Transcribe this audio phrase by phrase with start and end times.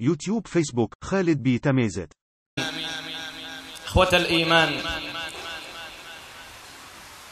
[0.00, 2.12] يوتيوب فيسبوك خالد بي تميزت.
[3.86, 4.80] إخوة الإيمان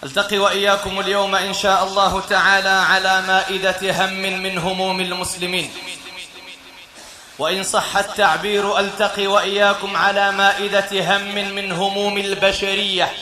[0.05, 5.71] ألتقي وإياكم اليوم إن شاء الله تعالى على مائدة هم من هموم المسلمين.
[7.39, 13.13] وإن صح التعبير ألتقي وإياكم على مائدة هم من هموم البشرية.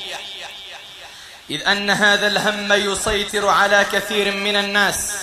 [1.50, 5.16] إذ أن هذا الهم يسيطر على كثير من الناس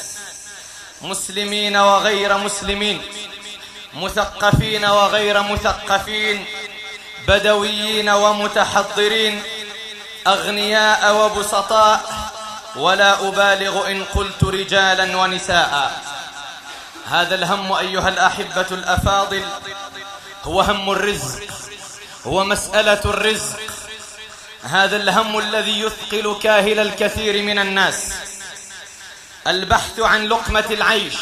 [1.01, 3.01] مسلمين وغير مسلمين.
[3.93, 6.45] مثقفين وغير مثقفين
[7.27, 9.43] بدويين ومتحضرين
[10.27, 12.31] أغنياء وبسطاء
[12.75, 16.01] ولا أبالغ إن قلت رجالا ونساء.
[17.09, 19.45] هذا الهم أيها الأحبة الأفاضل
[20.43, 21.43] هو هم الرزق
[22.25, 23.59] هو مسألة الرزق.
[24.63, 28.13] هذا الهم الذي يثقل كاهل الكثير من الناس.
[29.47, 31.13] البحث عن لقمة العيش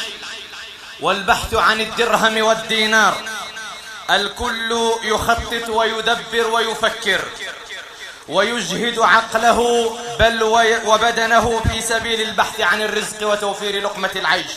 [1.02, 3.24] والبحث عن الدرهم والدينار.
[4.10, 7.22] الكل يخطط ويدبر ويفكر
[8.28, 10.44] ويجهد عقله بل
[10.86, 14.52] وبدنه في سبيل البحث عن الرزق وتوفير لقمة العيش.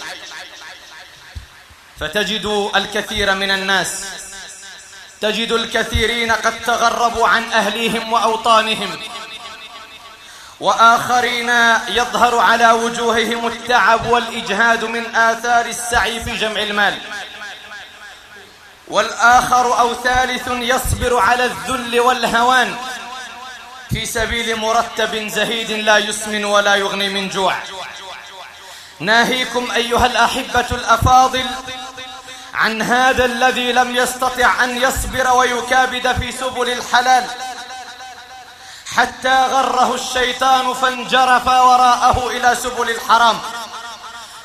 [2.00, 4.04] فتجد الكثير من الناس
[5.20, 9.00] تجد الكثيرين قد تغربوا عن أهليهم وأوطانهم.
[10.62, 11.50] وآخرين
[11.88, 16.98] يظهر على وجوههم التعب والإجهاد من آثار السعي في جمع المال.
[18.88, 22.76] والآخر أو ثالث يصبر على الذل والهوان
[23.90, 27.54] في سبيل مرتب زهيد لا يسمن ولا يغني من جوع.
[29.00, 31.46] ناهيكم أيها الأحبة الأفاضل
[32.54, 37.24] عن هذا الذي لم يستطع أن يصبر ويكابد في سبل الحلال.
[38.96, 43.38] حتى غره الشيطان فانجرف وراءه إلى سبل الحرام.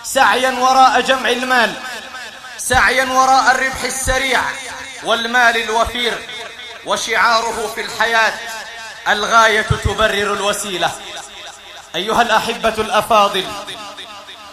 [0.04, 1.74] سعيا وراء جمع المال.
[2.58, 4.42] سعيا وراء الربح السريع
[5.04, 6.30] والمال الوفير
[6.86, 8.34] وشعاره في الحياة.
[9.08, 10.92] الغاية تبرر الوسيلة.
[11.96, 13.46] أيها الأحبة الأفاضل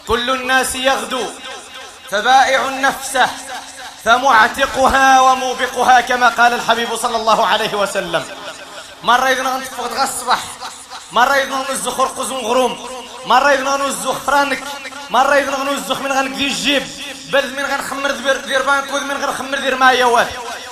[0.07, 1.27] كل الناس يغدو
[2.11, 3.29] فبائع نفسه
[4.05, 8.25] فمعتقها وموبقها كما قال الحبيب صلى الله عليه وسلم.
[9.05, 10.39] مرة إذن نتفقد غصبح
[11.13, 12.89] مرة إذن نزخ رقز غروم
[13.27, 14.63] مرة إذن نزخ فرانك
[15.11, 16.87] مرة إذن نزخ من غنك دي الجيب
[17.33, 18.11] بل من غنخمر
[18.47, 20.29] دير بانك من غنخمر دير مايا واه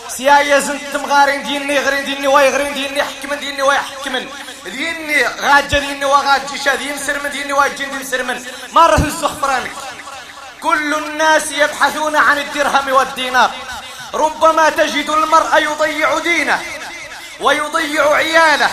[0.09, 4.29] سيايا زنت مغارين ديني غرين ديني واي غرين ديني حكمن ديني واي حكمن
[4.65, 8.45] ديني غاجة ديني وغاجة شا دين سرمن ديني واي جن دين سرمن.
[8.73, 9.73] مرة الزخ فرانك
[10.63, 13.51] كل الناس يبحثون عن الدرهم والدينار.
[14.15, 16.63] ربما تجد المرء يضيع دينه.
[17.41, 18.71] ويضيع عياله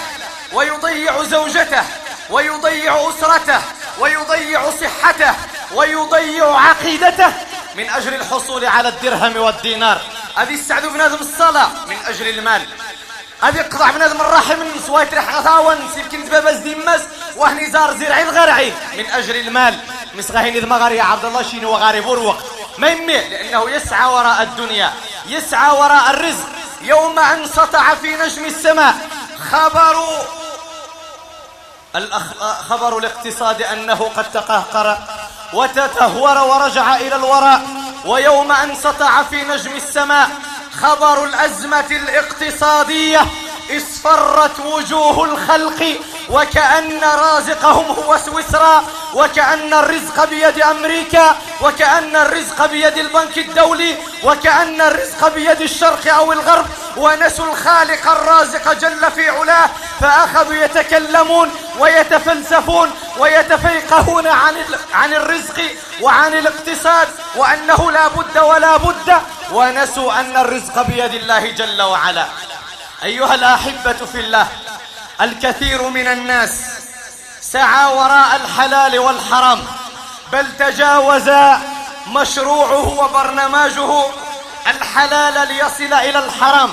[0.54, 1.84] ويضيع زوجته
[2.30, 3.62] ويضيع أسرته
[4.00, 5.34] ويضيع صحته
[5.74, 7.34] ويضيع عقيدته.
[7.76, 10.02] من أجل الحصول على الدرهم والدينار.
[10.36, 11.70] هذه السعد بنادم الصلاة.
[11.88, 12.62] من أجل المال.
[13.42, 14.58] هذه قطع بنادم الرحم.
[14.88, 17.02] سوايت رح غثاون سيبكين باباز ديماس
[17.36, 18.74] وهني زار زرعي الغرعي.
[18.98, 19.80] من أجل المال.
[20.14, 22.38] مسغاهين إذ مغاري عبد الله شيني وغاري بور
[22.78, 24.94] ما يمي لأنه يسعى وراء الدنيا.
[25.26, 26.50] يسعى وراء الرزق.
[26.82, 28.96] يوم أن سطع في نجم السماء
[29.52, 30.06] خبر
[32.70, 34.98] خبر الاقتصاد أنه قد تقهقر
[35.54, 37.62] وتتهور ورجع إلى الوراء
[38.06, 40.30] ويوم أن سطع في نجم السماء
[40.82, 43.26] خبر الأزمة الاقتصادية.
[43.78, 46.00] اصفرت وجوه الخلق
[46.30, 55.28] وكأن رازقهم هو سويسرا وكأن الرزق بيد أمريكا وكأن الرزق بيد البنك الدولي وكأن الرزق
[55.28, 56.66] بيد الشرق أو الغرب.
[56.98, 59.70] ونسوا الخالق الرازق جل في علاه
[60.02, 64.56] فأخذوا يتكلمون ويتفلسفون ويتفيقهون عن
[64.94, 65.62] عن الرزق
[66.02, 69.22] وعن الاقتصاد وأنه لا بد ولا بد.
[69.52, 72.26] ونسوا أن الرزق بيد الله جل وعلا.
[73.04, 74.48] أيها الأحبة في الله
[75.22, 76.52] الكثير من الناس
[77.42, 79.64] سعى وراء الحلال والحرام
[80.32, 81.30] بل تجاوز
[82.08, 84.06] مشروعه وبرنامجه
[84.68, 86.72] الحلال ليصل إلى الحرام.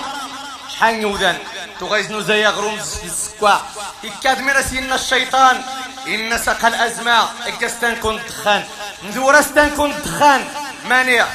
[0.75, 1.39] شحال نوذان
[1.81, 3.57] تغيزنو زي غروم السكوا
[4.05, 5.63] إكاد مرسين الشيطان
[6.07, 7.29] إن سق الأزمة.
[7.47, 8.65] إكستان كنت دخان
[9.05, 10.49] ندورستان كنت دخان
[10.85, 11.27] مانع.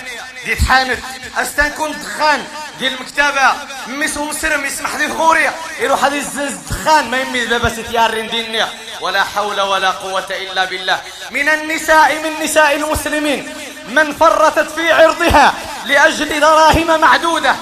[0.46, 1.00] دي تحانت
[1.38, 2.46] استان كنت دخان
[2.80, 3.54] ديال المكتبة.
[3.88, 8.66] ميس ومسرم يسمح لي غوري يروح هذه الدخان ما يمي بابا ستيارين ديني
[9.02, 11.02] ولا حول ولا قوة إلا بالله.
[11.32, 13.54] من النساء من نساء المسلمين
[13.88, 15.54] من فرطت في عرضها
[15.86, 17.56] لأجل دراهم معدودة.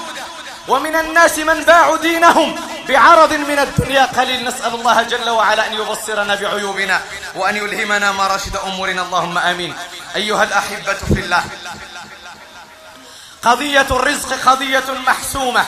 [0.68, 2.56] ومن الناس من باعوا دينهم
[2.88, 4.04] بعرض من الدنيا.
[4.04, 7.00] قليل نسأل الله جل وعلا أن يبصرنا بعيوبنا
[7.34, 9.02] وأن يلهمنا مراشد أمورنا.
[9.02, 9.74] اللهم آمين.
[10.16, 11.44] أيها الأحبة في الله.
[13.42, 15.64] قضية الرزق قضية محسومة.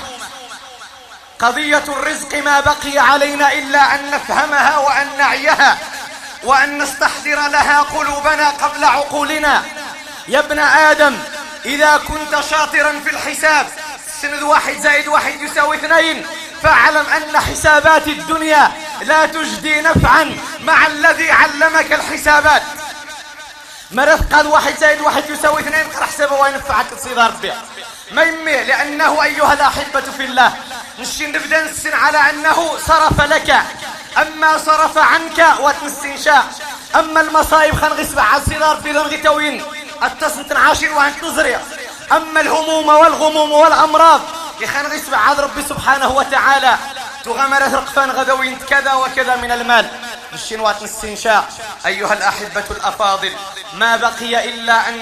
[1.38, 5.78] قضية الرزق ما بقي علينا إلا أن نفهمها وأن نعيها
[6.44, 9.62] وأن نستحضر لها قلوبنا قبل عقولنا.
[10.28, 11.18] يا ابن آدم
[11.64, 13.66] إذا كنت شاطرا في الحساب
[14.22, 16.26] سند واحد زائد واحد يساوي اثنين.
[16.62, 18.72] فاعلم أن حسابات الدنيا
[19.02, 22.62] لا تجدي نفعا مع الذي علمك الحسابات.
[23.92, 27.54] مرث قال واحد زائد واحد يساوي اثنين قرح حسابه وينفعك تصير ربيع
[28.10, 30.52] ما يمي لأنه أيها الأحبة في الله.
[30.98, 33.62] نشي نبدأ نسن على أنه صرف لك.
[34.18, 36.44] أما صرف عنك وتنسنشا
[36.94, 39.64] أما المصايب خان غسبع على الصدار في ذنغي توين
[40.02, 41.60] التصنت عاشر وأنت نزريا
[42.12, 44.20] أما الهموم والغموم والأمراض
[44.60, 46.76] يخان غسبع عاد ربي سبحانه وتعالى.
[47.24, 49.90] تغمر رقفان غدوين كذا وكذا من المال.
[50.34, 51.44] الشنوات نسنشا
[51.86, 53.32] أيها الأحبة الأفاضل
[53.74, 55.00] ما بقي إلا أن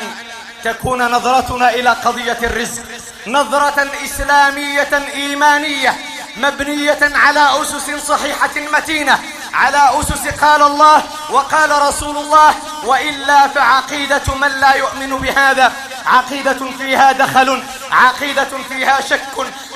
[0.65, 2.83] تكون نظرتنا إلى قضية الرزق.
[3.27, 5.97] نظرة إسلامية إيمانية
[6.37, 9.19] مبنية على أسس صحيحة متينة.
[9.55, 12.55] على أسس قال الله وقال رسول الله
[12.85, 15.73] وإلا فعقيدة من لا يؤمن بهذا.
[16.07, 19.23] عقيدة فيها دخل عقيدة فيها شك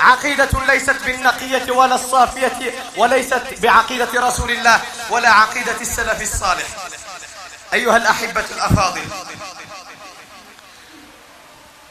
[0.00, 4.80] عقيدة ليست بالنقية ولا الصافية وليست بعقيدة رسول الله
[5.10, 6.66] ولا عقيدة السلف الصالح.
[7.72, 9.04] أيها الأحبة الأفاضل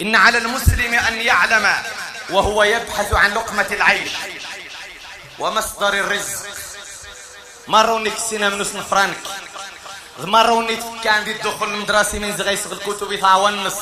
[0.01, 1.73] إن على المسلم أن يعلم
[2.29, 4.11] وهو يبحث عن لقمة العيش
[5.39, 6.53] ومصدر الرزق.
[7.67, 9.17] مرة ونكسينا من نص فرانك
[10.19, 13.77] مرة ونتفكى عندي الدخول المدرسي من زغيس الكتب يتعاون نص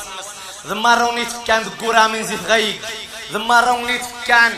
[1.08, 2.80] ونتفكى عند القرى من زيت غيق.
[3.32, 4.50] مرة ونتفكى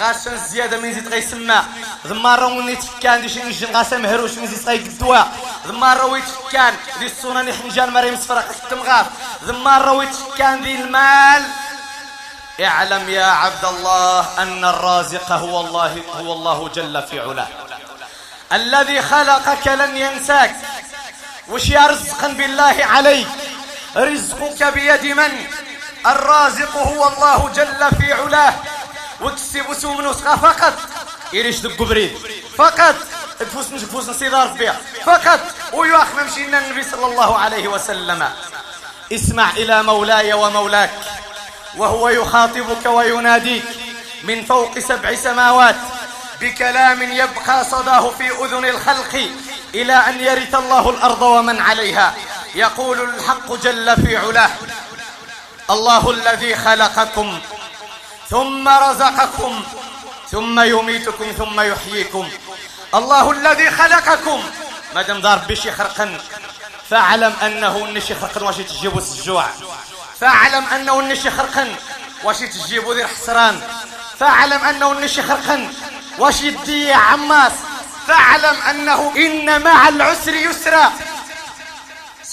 [0.00, 1.62] غاشن زيادة من زيت غيسمى
[2.06, 5.28] ذمارة ونيت فكان دي شي نجن غاسا مهروش من زيت غيك الدواء.
[5.66, 9.06] ذمارة ويت فكان دي الصوناني حنجان مريم صفرق التمغاف.
[9.44, 11.42] ذمارة ويت فكان دي المال.
[12.60, 17.48] اعلم يا عبد الله أن الرازق هو الله هو الله جل في علاه.
[18.52, 20.56] الذي خلقك لن ينساك.
[21.48, 23.28] وش يا رزقا بالله عليك؟
[23.96, 25.46] رزقك بيد من؟
[26.06, 28.54] الرازق هو الله جل في علاه.
[29.20, 30.72] وكسب سوم نسخة فقط.
[31.34, 32.18] إيريش دق بريد؟
[32.58, 32.94] فقط.
[33.40, 35.40] تفوس مش تفوس نصيدار بها فقط.
[35.72, 38.28] ويواخ ممشينا النبي صلى الله عليه وسلم.
[39.12, 40.90] اسمع إلى مولاي ومولاك.
[41.76, 43.64] وهو يخاطبك ويناديك.
[44.22, 45.76] من فوق سبع سماوات.
[46.40, 49.30] بكلام يبقى صداه في أذن الخلق.
[49.74, 52.14] إلى أن يرث الله الأرض ومن عليها.
[52.56, 54.50] يقول الحق جل في علاه.
[55.70, 57.38] الله الذي خلقكم
[58.30, 59.62] ثم رزقكم
[60.30, 62.28] ثم يميتكم ثم يحييكم.
[62.94, 64.42] الله الذي خلقكم.
[64.94, 66.18] مادام دار بشي خرقا
[66.90, 69.46] فاعلم أنه النشي خرقا واش تجيبو الجوع
[70.20, 71.76] فاعلم أنه النشي خرقا
[72.24, 73.60] واش تجيبو ذي حسران.
[74.20, 75.72] فاعلم أنه النشي خرقا
[76.18, 77.52] واش يدي عماس.
[78.08, 80.92] فاعلم أنه إن مع العسر يسرا.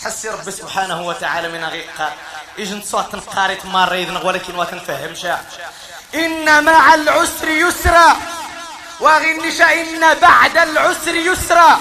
[0.04, 2.10] تحسي ربي سبحانه وتعالى من غيق
[2.60, 5.46] إجن صوت قاريت مريض ولكن وتنفهم شاء.
[6.16, 8.16] إن مع العسر يسرا.
[9.00, 11.80] وغنش إن بعد العسر يسرا.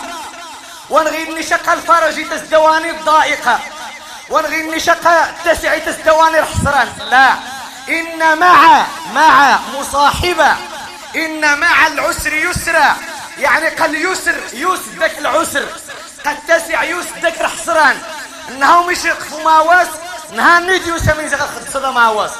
[0.90, 3.60] ونغنش الفرج تزدواني الضائقة.
[4.30, 4.90] ونغنش
[5.44, 6.88] تسع تزدواني الحسران.
[7.10, 7.34] لا.
[7.88, 10.56] إن مع مع مصاحبة.
[11.16, 12.96] إن مع العسر يسرا.
[13.38, 15.66] يعني قال يسر يسدك العسر.
[16.26, 17.96] قد تسع يسدك الحسران
[18.48, 19.88] إنه مش يقفوا ما واس
[20.32, 22.30] نها نيديو سمين زغا صدا ما واس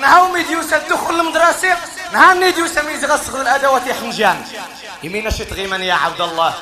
[0.00, 1.76] نها ميديو الدخول المدرسة
[2.12, 4.44] نها نيديو سمين زغا صغر الأدوات يحنجان.
[5.02, 6.54] يمين شي تغيمن يا عبد الله.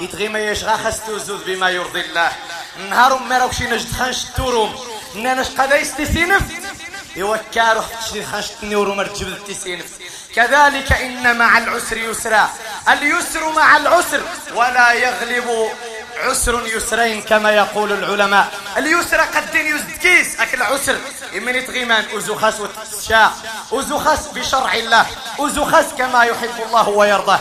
[0.00, 2.32] يتغيم يشغا خستو زوز بما يرضي الله.
[2.90, 4.74] نهار ما راوشي نجد خانش توروم
[5.14, 6.42] ناناش قدا يستسينف.
[7.16, 9.90] يوكارو حتشي خانش تنيورو مرجب تسينف.
[10.34, 12.50] كذلك إن مع العسر يسرا.
[12.88, 14.22] اليسر مع العسر
[14.54, 15.70] ولا يغلب
[16.16, 18.52] عسر يسرين كما يقول العلماء.
[18.76, 20.96] اليسر قد يزدكيس أكل عسر
[21.36, 23.32] إمن يتغيمان أزخس وتشاء.
[23.72, 25.06] أزخس بشرع الله.
[25.38, 27.40] أزخس كما يحب الله ويرضاه.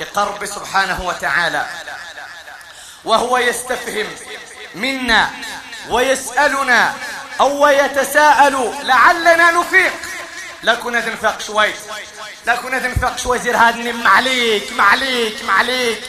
[0.00, 1.66] يقرب سبحانه وتعالى.
[3.04, 4.06] وهو يستفهم
[4.74, 5.30] منا
[5.88, 6.94] ويسألنا
[7.40, 9.92] أو يتساءل لعلنا نفيق.
[10.62, 11.74] لكنا تنفق شوي.
[12.46, 16.00] لكنا تنفق شوي زير هذا معليك معليك معليك.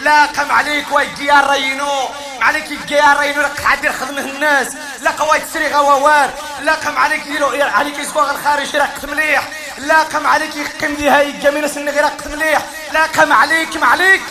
[0.00, 2.08] لا قم عليك ويجيار رينو.
[2.40, 4.76] عليك يجيار رينو لك حد خدمه الناس.
[5.00, 6.30] لا قوايت سري غووار
[6.62, 9.48] لا قم عليك يلو عليك يسبوغ الخارج يرقت مليح
[9.78, 12.62] لا قم عليك يقم دي هاي الجمينة سنة غير مليح
[12.92, 14.22] لا قم عليك ما عليك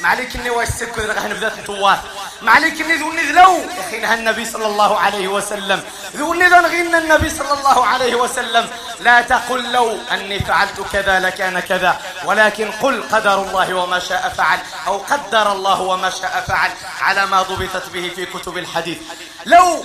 [0.00, 1.98] ما عليك إني واش سكو غنبدا نتوار.
[2.42, 3.60] معليك اني ذو لو.
[3.92, 5.82] يا النبي صلى الله عليه وسلم.
[6.16, 8.68] ذو غن النبي صلى الله عليه وسلم.
[9.00, 12.00] لا تقل لو أني فعلت كذا لكان كذا.
[12.24, 14.58] ولكن قل قدر الله وما شاء فعل.
[14.86, 16.70] أو قدر الله وما شاء فعل.
[17.00, 18.98] على ما ضبطت به في كتب الحديث.
[19.46, 19.84] لو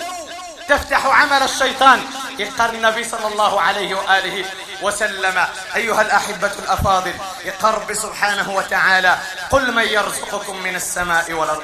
[0.69, 2.01] تفتح عمل الشيطان.
[2.39, 4.45] يقر النبي صلى الله عليه وآله
[4.81, 5.45] وسلم.
[5.75, 7.13] أيها الأحبة الأفاضل.
[7.45, 9.17] يقرب سبحانه وتعالى.
[9.49, 11.63] قل من يرزقكم من السماء والأرض.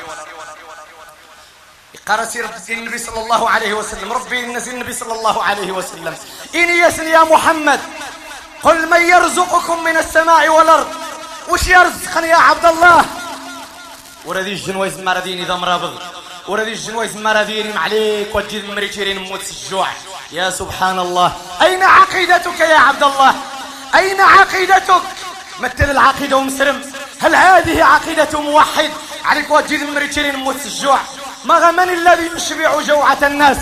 [2.08, 6.16] قال سيرة النبي صلى الله عليه وسلم ربي نسي النبي صلى الله عليه وسلم.
[6.56, 7.80] إني يسن يا محمد
[8.64, 10.88] قل من يرزقكم من السماء والأرض.
[11.50, 13.06] وش يرزقني يا عبد الله
[14.26, 16.00] وردي الجنويز مرديني ذا مرابض.
[16.48, 19.88] وردي الجنويز مرديني معليك وجد مريتيرين موت الجوع.
[20.32, 23.36] يا سبحان الله أين عقيدتك يا عبد الله
[23.96, 25.02] أين عقيدتك؟
[25.60, 26.92] مثل العقيدة ومسرم.
[27.22, 28.92] هل هذه عقيدة موحد؟
[29.26, 31.00] عليك وجد مريتيرين موت الجوع.
[31.46, 33.58] ما من الذي يشبع جوعة الناس؟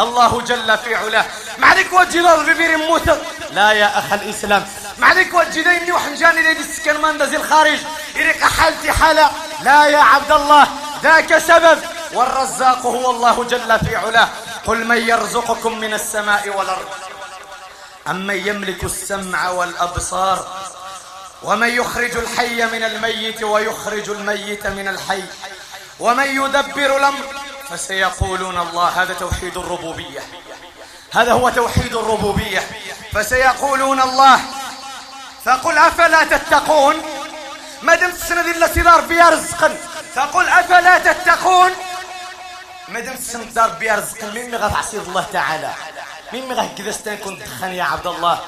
[0.00, 1.24] الله جل في علاه.
[1.58, 3.18] ما عليك وجه الأرض ببير موت
[3.52, 4.66] لا يا أخ الإسلام.
[4.98, 7.78] ما عليك وجه ديني وحنجاني دي السكن من الخارج.
[8.14, 9.30] يريك حالتي حالة
[9.62, 10.68] لا يا عبد الله.
[11.02, 11.78] ذاك سبب.
[12.12, 14.28] والرزاق هو الله جل في علاه.
[14.66, 16.88] قل من يرزقكم من السماء والأرض.
[18.08, 20.46] أمن يملك السمع والأبصار.
[21.42, 25.22] ومن يخرج الحي من الميت ويخرج الميت من الحي.
[26.00, 27.24] ومن يدبر الأمر
[27.68, 30.20] فسيقولون الله هذا توحيد الربوبية.
[31.12, 32.62] هذا هو توحيد الربوبية.
[33.12, 34.40] فسيقولون الله
[35.44, 37.02] فقل أفلا تتقون؟
[37.82, 39.76] ما دمت السنة دي التي دار بها رزقا
[40.14, 41.70] فقل أفلا تتقون؟
[42.88, 45.72] ما دمت السنة دار بها رزقا مين غا تعصيد الله تعالى.
[46.32, 48.40] مين غا كذا ستنكون تدخن يا عبد الله.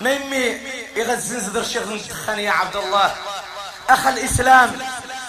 [0.00, 0.32] مين
[0.96, 3.14] يغزن زدر شيخ تدخن يا عبد الله.
[3.90, 4.78] أخ الإسلام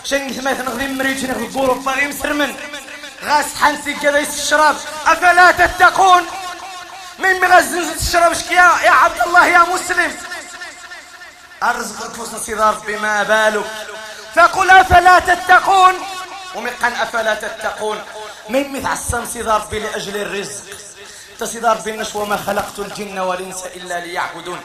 [0.03, 2.55] شن ثمات نغذي مريج نغذي بورو باغي مسرمن.
[3.23, 4.75] غاس حنسي كذا الشراب.
[5.05, 6.23] أفلا تتقون؟
[7.19, 10.11] من مغزن الشراب شكيا؟ يا عبد الله يا مسلم.
[11.63, 13.65] أرزق الفوس نصيدار بما بالك؟
[14.35, 15.93] فقل أفلا تتقون؟
[16.55, 18.03] ومقن أفلا تتقون.
[18.49, 20.63] من مثل السم صدار لأجل الرزق.
[21.39, 24.61] تصدار بالنشوة وما خلقت الجن والإنس إلا ليعبدون.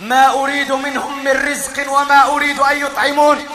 [0.00, 3.46] ما أريد منهم من رزق وما أريد أن يطعمون.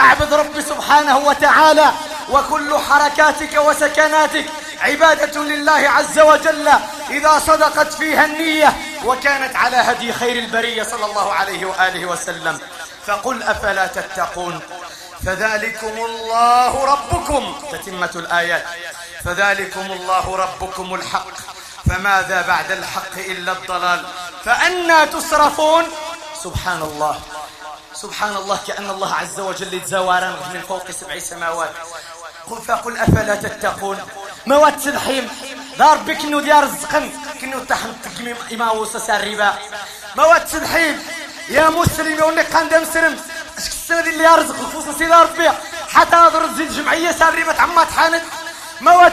[0.00, 1.92] أعبد ربي سبحانه وتعالى
[2.30, 4.44] وكل حركاتك وسكناتك
[4.80, 6.68] عبادة لله عز وجل.
[7.10, 12.58] إذا صدقت فيها النية وكانت على هدي خير البرية صلى الله عليه وآله وسلم.
[13.06, 14.60] فقل أفلا تتقون؟
[15.26, 17.54] فذلكم الله ربكم.
[17.72, 18.64] تتمة الآيات.
[19.24, 21.32] فذلكم الله ربكم الحق.
[21.88, 24.04] فماذا بعد الحق إلا الضلال؟
[24.44, 25.84] فأنا تصرفون؟
[26.44, 27.20] سبحان الله.
[27.94, 31.72] سبحان الله كأن الله عز وجل يتزاوران من فوق سبع سماوات.
[32.50, 33.98] قل فقل أفلا تتقون؟
[34.46, 35.30] موات سبحيم
[35.78, 37.10] دار بك انو ديار الزقن
[37.40, 39.54] كنو تحن تقميم وصص الربا.
[40.16, 41.02] موات سبحيم
[41.48, 43.16] يا مسلم يوني قندم سرم
[43.58, 45.50] أشك السنة اللي يرزق خصوصا سيدة ربي؟
[45.94, 48.22] حتى نظر الزيد جمعية سار ربا عما تحانت
[48.80, 49.12] موات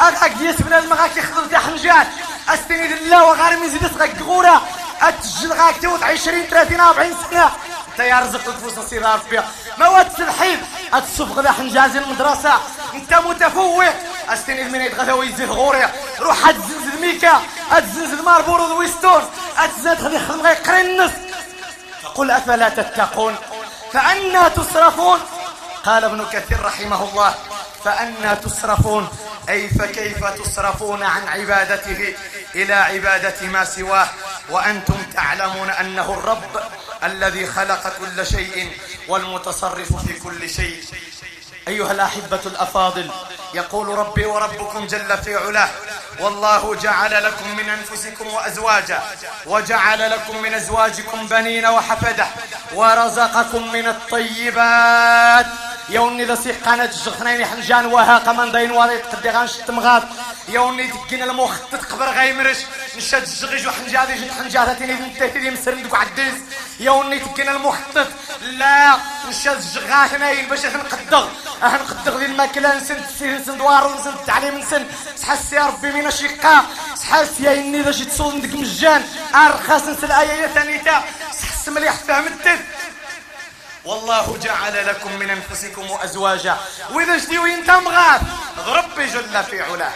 [0.00, 2.06] سبحيم أغاك ديس بنا المغاك يخضر دي حنجات
[2.48, 4.62] استنيد الله وغارم يزيد اسغاك غورة
[5.02, 7.50] أتجل غاك توت عشرين ثلاثين أربعين سنة.
[7.92, 9.40] أنت يا رزق الفلوس نصير ربي.
[9.78, 10.62] مواد الحين
[10.94, 12.52] الصفق ذا حنجاز المدرسة.
[12.94, 13.84] أنت متفوق.
[14.28, 15.88] استنيد من يتغثى ويزيد غوري
[16.20, 17.40] روح اتزنزل ميكا.
[17.72, 19.22] اتزنزل ماربورو ويستون
[19.58, 21.12] اتزنزل خذي خدم غير قرنس.
[22.14, 23.36] قل أفلا تتقون؟
[23.92, 25.20] فأنا تصرفون؟
[25.84, 27.34] قال ابن كثير رحمه الله.
[27.84, 29.08] فأنا تصرفون
[29.48, 32.14] أي فكيف تصرفون عن عبادته؟
[32.54, 34.08] إلى عبادة ما سواه.
[34.50, 36.62] وأنتم تعلمون أنه الرب
[37.04, 38.72] الذي خلق كل شيء
[39.08, 40.84] والمتصرف في كل شيء.
[41.68, 43.10] أيها الأحبة الأفاضل
[43.54, 45.70] يقول ربي وربكم جل في علاه
[46.20, 49.02] والله جعل لكم من أنفسكم وأزواجا
[49.46, 52.26] وجعل لكم من أزواجكم بنين وحفدة
[52.74, 55.46] ورزقكم من الطيبات.
[55.88, 60.02] يوني ذا سيق قناة الجخنين حنجان وها قمان داين واضي تقدي غانش تمغاد
[60.48, 62.58] يوني تكين المخ تتقبر غيمرش.
[62.96, 66.34] نشاد الجغيج وحنجادي جد حنجاتين إذن تهتدي مسرن دوك عديز
[66.80, 68.06] يوني تكين المخطط
[68.42, 68.96] لا
[69.28, 71.28] نشاد الجغاهنين باش نقدغ.
[71.62, 74.86] آه نقدغ ذي الماكلة نسن تسير نسن دوار نسن التعليم نسن.
[75.16, 76.64] سحس يا ربي من الشقاء
[76.94, 79.02] سحس يا إني ذا شي تصول ندك مجان
[79.34, 82.60] أرخص نسل آية ثانية سحس مليح فهمتت
[83.84, 86.56] والله جعل لكم من أنفسكم أزواجا.
[86.90, 88.22] وإذا جديو انت مغاث
[88.66, 89.92] ربي جل في علاه.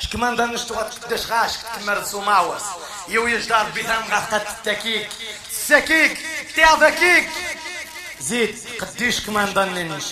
[0.00, 2.62] شكمان دا نشتو قداش غاش؟ كتمر سوماوس
[3.08, 5.08] يو يجدار بيثام قد التكيك
[5.50, 6.18] السكيك
[6.54, 7.30] تيا ذكيك
[8.20, 10.04] زيد قديش كمان ضننش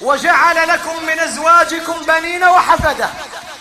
[0.00, 3.10] وجعل لكم من أزواجكم بنين وحفدة.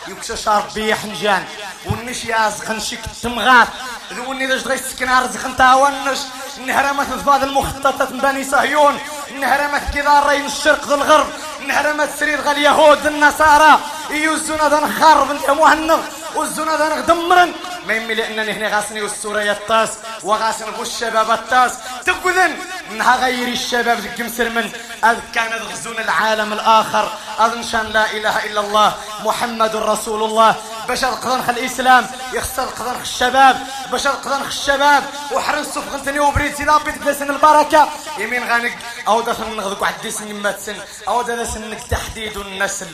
[0.08, 1.44] يكشش ربي حنجان
[1.86, 3.68] ونش يا زخنشك تمغات.
[4.14, 6.20] ذوني ذا جغي سكن رزق انت ونش.
[6.66, 9.00] نهرمت ضفاد المخططات من بني صهيون.
[9.40, 11.28] نهرمت كذا رين الشرق ذا الغرب.
[11.68, 13.80] نهرمت سرير غا اليهود النصارى.
[14.10, 16.00] يوزونا ذا نخرب انت مهنغ.
[16.36, 17.54] وزونا ذا نغدمرن
[17.88, 19.90] ما يمي لانني هنا غاسني والسورية الطاس
[20.24, 21.72] وغاسن الشباب الطاس.
[22.06, 22.56] تقذن
[22.92, 24.72] انها غيري الشباب ذك مسرمن
[25.04, 30.56] أذ كان غزون العالم الآخر اظن شان لا إله إلا الله محمد رسول الله.
[30.88, 35.04] باش القضنخ الإسلام يخسر القضنخ الشباب باش القضنخ الشباب.
[35.32, 37.90] وحرن الصف غنتني وبريد سيدا بيت بلسن البركة.
[38.18, 38.78] يمين غانك
[39.08, 40.56] أو دا نغذك واحد دي سن.
[40.58, 40.76] تسن
[41.08, 42.88] أو دا سنك تحديد النسل.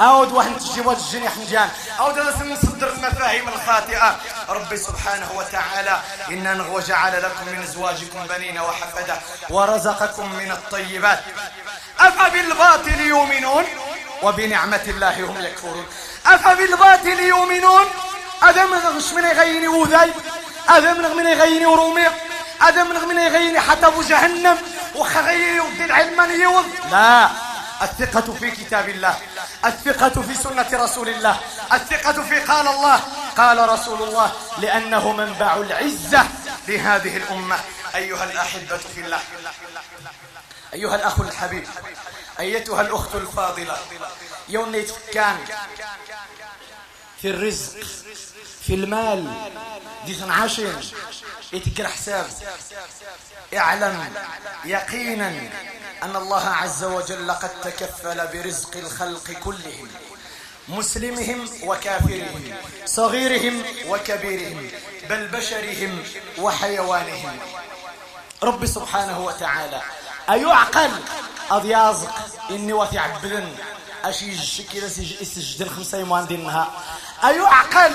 [0.00, 1.68] أو واحد تجي واد الجنيح مجان
[2.00, 4.16] أو دا نصدر المفاهيم الخاطئة.
[4.48, 9.16] ربي سبحانه وتعالى إن وجعل لكم من أزواجكم بنين وحفدة
[9.50, 11.20] ورزقكم من الطيبات.
[12.00, 13.64] أفبالباطل يؤمنون؟
[14.22, 15.86] وبنعمة الله هم يكفرون.
[16.26, 17.86] أفبالباطل يؤمنون؟
[18.42, 20.12] أدم نغش من يغيني وذي
[20.68, 22.06] أدم من يغيني ورومي
[22.60, 24.58] أدم من يغيني حتى جهنم؟
[24.94, 27.28] وخغيري ودي العلم يوض؟ لا.
[27.82, 29.14] الثقة في كتاب الله
[29.64, 31.36] الثقة في سنة رسول الله
[31.72, 33.00] الثقة في قال الله
[33.36, 36.28] قال رسول الله لأنه منبع العزة
[36.68, 37.58] لهذه الأمة.
[37.94, 39.20] أيها الأحبة في الله
[40.74, 41.66] أيها الأخ الحبيب
[42.40, 43.78] أيتها الأخت الفاضلة
[44.48, 45.38] يوم كان
[47.22, 47.72] في الرزق
[48.66, 49.50] في المال
[50.06, 50.84] دي تنعشر
[51.52, 52.26] يتكر حساب.
[53.56, 54.14] اعلم
[54.64, 55.28] يقينا
[56.02, 59.88] أن الله عز وجل قد تكفل برزق الخلق كلهم.
[60.68, 62.54] مسلمهم وكافرهم
[62.86, 64.70] صغيرهم وكبيرهم
[65.10, 66.02] بل بشرهم
[66.38, 67.38] وحيوانهم.
[68.42, 69.80] رب سبحانه وتعالى
[70.30, 70.90] أيعقل؟
[71.50, 72.14] أضيازق
[72.50, 72.98] إني وثي
[74.04, 74.90] عبدن أشي الشكل
[75.26, 76.70] سجدن خمسة يوان دينها.
[77.24, 77.92] أيعقل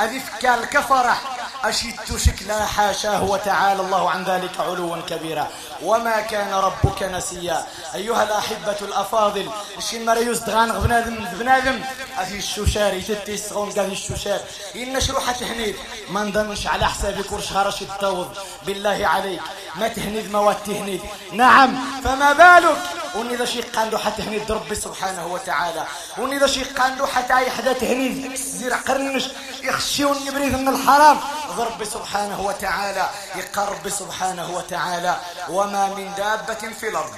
[0.00, 1.16] أذفك الكفرة.
[1.64, 5.48] أشدت شكلا حاشاه وتعالى الله عن ذلك علوا كبيرا.
[5.82, 7.66] وما كان ربك نسيا.
[7.94, 11.80] أيها الأحبة الأفاضل الشين مريوز دغان بنادم بنادم
[12.18, 14.40] أثي الشوشار يتتي الصغون قال الشوشار.
[14.76, 15.76] إن شروحة تهنيد.
[16.10, 18.36] ما نظنش على حسابك ورش هرش التوض.
[18.66, 19.40] بالله عليك.
[19.76, 21.00] ما تهنيد مواد تهنيد.
[21.32, 25.84] نعم فما بالك؟ وني ذا شيء قاندو حتى هنيد ربي سبحانه وتعالى.
[26.18, 29.28] وني ذا شيء قاندو حتى حدا تهنيد زير قرنش
[29.62, 31.20] يخشيون يبريد من الحرام.
[31.58, 35.16] ربي سبحانه وتعالى يقرب سبحانه وتعالى.
[35.48, 37.14] وما من دابة في الأرض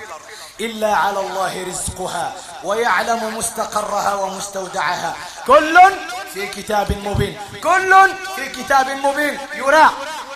[0.60, 2.32] إلا على الله رزقها
[2.64, 5.16] ويعلم مستقرها ومستودعها.
[5.46, 5.78] كل
[6.34, 7.94] في كتاب مبين كل
[8.36, 9.38] في كتاب مبين.
[9.54, 9.90] يرى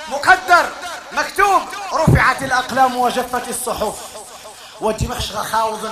[0.08, 0.66] مقدر
[1.12, 4.17] مكتوب رفعت الأقلام وجفت الصحف.
[4.80, 5.90] وجمخش خاوض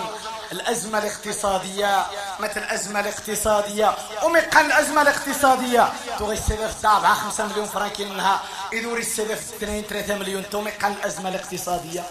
[0.53, 2.07] الأزمة الاقتصادية
[2.41, 3.97] مثل الأزمة الاقتصادية.
[4.23, 5.93] ومقال الأزمة الاقتصادية.
[6.19, 8.41] تغي السلف تابعة خمسة مليون فرنك منها.
[8.73, 10.51] إذوري السلف 2 3 مليون.
[10.51, 12.05] تومقال الأزمة الاقتصادية.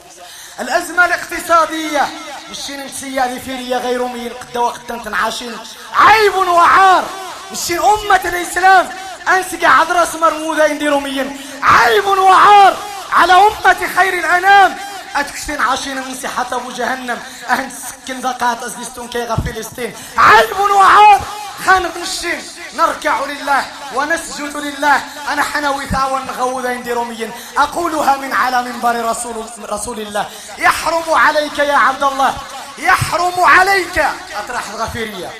[0.59, 2.07] الأزمة الاقتصادية.
[2.51, 5.57] مشين نسيا فيريا غير مين قد وقت تنعاشين
[5.93, 7.03] عيب وعار.
[7.51, 8.89] مشين أمة الإسلام.
[9.27, 12.77] أنسق عذرا سمر موذا ينديروا مين عيب وعار.
[13.11, 14.77] على أمة خير الأنام.
[15.15, 17.19] أتكشتين عاشين من سحة أبو جهنم.
[17.49, 19.93] أهن سكن دقات أزلستون كيغا فلسطين.
[20.17, 21.21] عيب وعار
[21.65, 25.01] خانق نشين نركع لله ونسجد لله.
[25.29, 30.29] أنا حنوي ثاوى نغوذا ينديروميين أقولها من على منبر رسول, رسول الله.
[30.57, 32.33] يحرم عليك يا عبد الله.
[32.77, 34.05] يحرم عليك.
[34.37, 35.31] أطرح الغفيرية.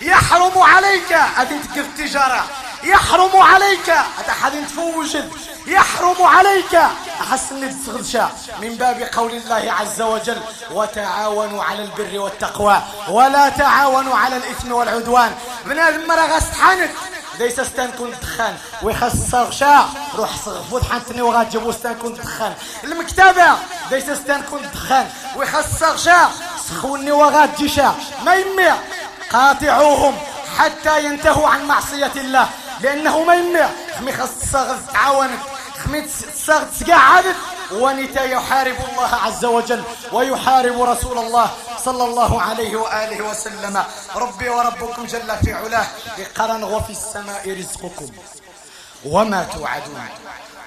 [0.00, 1.12] يحرم عليك.
[1.12, 2.44] أدين تقف تجارة.
[2.82, 3.88] يحرم عليك.
[4.18, 5.53] أتحدين تفوجد.
[5.66, 6.74] يحرم عليك.
[7.20, 14.36] أحسن تغدشا من باب قول الله عز وجل وتعاونوا على البر والتقوى ولا تعاونوا على
[14.36, 15.34] الإثم والعدوان.
[15.64, 16.90] من المرة غستحانك
[17.38, 21.72] ليس ستان كنت دخان ويخص غشا روح صغفوت حنتني وغاتجيبو
[22.02, 23.56] كنت دخان المكتبة
[23.90, 26.30] ليس ستان كنت دخان ويخص غشا
[26.68, 28.72] سخوني وغاتجيشا ما يمي
[29.30, 30.18] قاطعوهم
[30.58, 32.48] حتى ينتهوا عن معصية الله
[32.80, 33.68] لأنه ما يمي.
[33.98, 34.52] خمي خص
[34.92, 35.38] تعاونك
[35.84, 36.10] خميت
[36.46, 37.36] صغت سقعدت
[37.72, 41.50] ونتا يحارب الله عز وجل ويحارب رسول الله
[41.84, 43.84] صلى الله عليه وآله وسلم.
[44.16, 45.86] ربي وربكم جل في علاه
[46.18, 48.08] بقرن وفي السماء رزقكم
[49.04, 50.08] وما توعدون.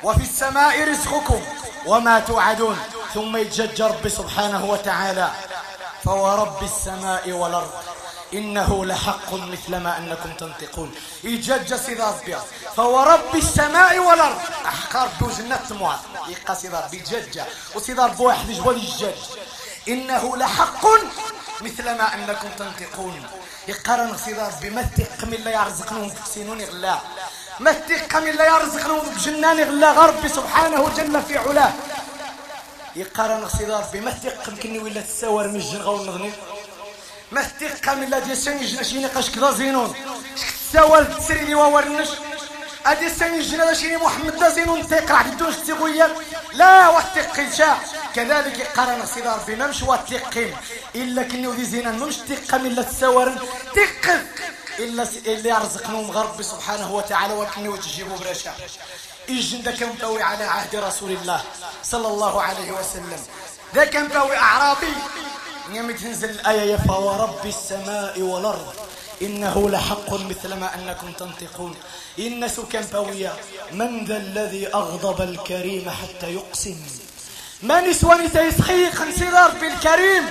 [0.03, 1.41] وفي السماء رزقكم
[1.86, 2.77] وما توعدون.
[3.13, 5.32] ثم يتجج ربي سبحانه وتعالى
[6.06, 7.71] فورب السماء والأرض.
[8.33, 10.95] إنه لحق مثل ما أنكم تنطقون.
[11.23, 12.41] يجج سيداز بيا
[12.75, 14.39] فورب السماء والأرض.
[14.65, 17.41] أحقار دو جنة موات يقى سيدار بيجج
[17.75, 19.21] وسيدار بواحد جوال الجج
[19.87, 20.85] إنه لحق
[21.61, 23.23] مثل ما أنكم تنطقون.
[23.67, 26.97] يقارن صدار بما تقم الله يرزقنهم سينون غلا
[27.59, 31.73] ما تقم الله يرزقنهم بجنان غلا غربي سبحانه جل في علاه.
[32.95, 36.31] يقارن صدار بما تقم كني ولا تساور من الجن نغني
[37.31, 39.93] ما تقم الله ديال سني جناشيني قاش كذا زينون.
[40.71, 42.07] تساور تسري لي وورنش
[42.85, 46.07] ادي الجنة شيني محمد دا زينون تيقرع بدون شتيقويا
[46.53, 47.77] لا واتقين شا
[48.15, 50.55] كذلك قرن صدار بما مش واتقين
[50.95, 53.39] إلا كني ودي زينان مش تقم الا تساورن.
[53.75, 54.21] تقم
[54.79, 58.53] إلا اللي يرزقنهم غرب سبحانه وتعالى ولكن وتجيبوا برشا
[59.29, 61.41] إجن كان باوي على عهد رسول الله
[61.83, 63.21] صلى الله عليه وسلم.
[63.75, 64.93] ذا كان باوي أعرابي.
[65.75, 68.73] يوم تنزل الآية فهو رب السماء والأرض.
[69.21, 71.75] إنه لحق مثل ما أنكم تنطقون.
[72.19, 73.34] إن سكن باوية
[73.71, 76.77] من ذا الذي أغضب الكريم حتى يقسم؟
[77.62, 80.30] ما نسواني تيسخيق انصدار بالكريم؟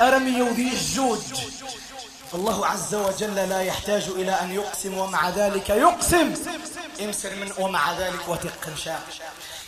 [0.00, 1.22] أرمي يوذي الجود؟
[2.34, 6.34] الله عز وجل لا يحتاج إلى أن يقسم ومع ذلك يقسم.
[7.00, 9.02] امسر من ومع ذلك وتقن شاء.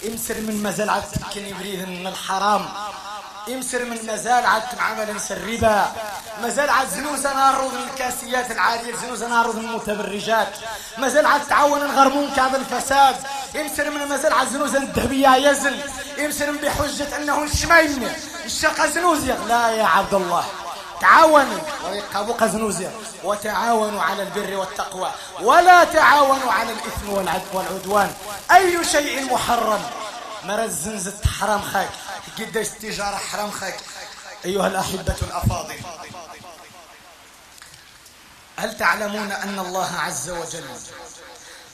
[0.06, 2.68] امسر من مازال عاد تكني بريد من الحرام.
[3.48, 5.92] امسر من مازال عاد عمل الربا
[6.42, 10.52] مازال عاد زنوز نعرض الكاسيات العالية زنوز نعرض المتبرجات.
[10.98, 13.16] مازال عاد تعاون نغرمون كعب الفساد.
[13.60, 15.76] امسر من مازال عاد زنوز الذهبية يزن
[16.24, 18.08] امسر بحجة أنه الشمين
[18.44, 20.44] الشقة زنوزيا لا يا عبد الله.
[21.00, 21.60] تعاونوا.
[23.24, 25.10] وتعاونوا على البر والتقوى.
[25.40, 27.08] ولا تعاونوا على الإثم
[27.52, 28.14] والعدوان.
[28.50, 29.90] أي شيء محرم.
[30.44, 31.90] مرز زنزت حرام خاك.
[32.38, 33.80] قديش التجارة حرام خاك.
[34.44, 35.80] أيها الأحبة الأفاضل.
[38.56, 40.68] هل تعلمون أن الله عز وجل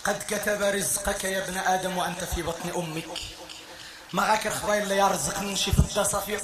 [0.05, 3.05] قد كتب رزقك يا ابن آدم وأنت في بطن أمك؟
[4.13, 6.41] ما غاك الخبايل اللي يرزقني شي فضه صافيه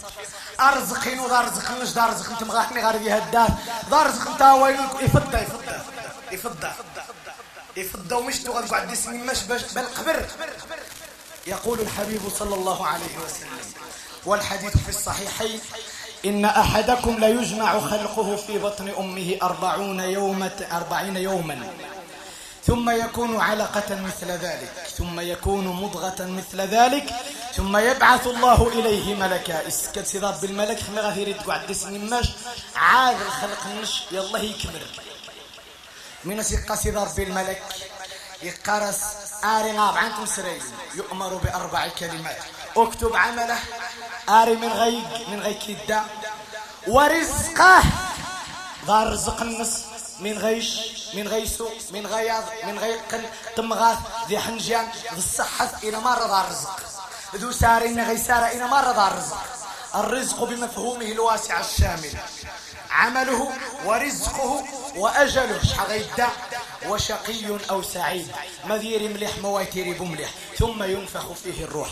[0.61, 3.49] ارزقين ولا رزقنيش دار رزق انت مغاحني غير فيها الدار
[3.90, 5.79] دار رزق انت ويل يفضه يفضه
[6.33, 6.68] يفضه
[7.77, 10.27] يفضه ومشتو غنقعد اسمي ماش باش بالقبر.
[11.46, 13.59] يقول الحبيب صلى الله عليه وسلم
[14.27, 15.61] والحديث في الصحيحين
[16.25, 21.73] إن أحدكم ليجمع خلقه في بطن أمه أربعون يومة أربعين يوما.
[22.66, 27.14] ثم يكون علقة مثل ذلك ثم يكون مضغة مثل ذلك
[27.57, 29.68] ثم يبعث الله إليه ملكا.
[29.68, 32.29] اسكت سيضاب بالملك خمي غاثير يتقعد دسني ماش
[32.77, 34.83] عاد الخلق نش يالله يكمر
[36.25, 37.62] من سيقا سيضاب بالملك
[38.42, 39.01] يقرس
[39.44, 40.62] آري ناب عنكم سري
[40.94, 42.37] يؤمر بأربع كلمات.
[42.77, 43.59] اكتب عمله
[44.29, 46.05] آري من غيق من غيك كدا
[46.88, 47.83] ورزقه
[48.87, 49.89] ذا رزق النص
[50.21, 50.81] من غيش
[51.15, 53.23] من غيسو من غياض من غيقن
[53.57, 56.81] تمغاث ذي حنجان ذي الصحة إلى مرة ذا الرزق.
[57.35, 59.39] ذو سار إن غيسار إلى مرة ذا الرزق.
[59.95, 62.15] الرزق بمفهومه الواسع الشامل.
[62.91, 63.53] عمله
[63.85, 64.65] ورزقه
[64.97, 66.29] وأجله شحغيدا
[66.89, 68.29] وشقي أو سعيد.
[68.65, 70.31] مذير مليح مواتير بمليح.
[70.59, 71.91] ثم ينفخ فيه الروح.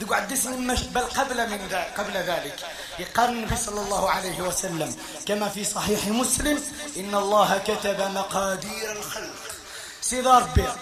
[0.00, 2.56] يقعد اسم بل قبل من ذلك قبل ذلك.
[2.98, 4.96] يقال النبي صلى الله عليه وسلم.
[5.26, 6.62] كما في صحيح مسلم
[6.96, 9.34] إن الله كتب مقادير الخلق.
[10.00, 10.72] سيدار بير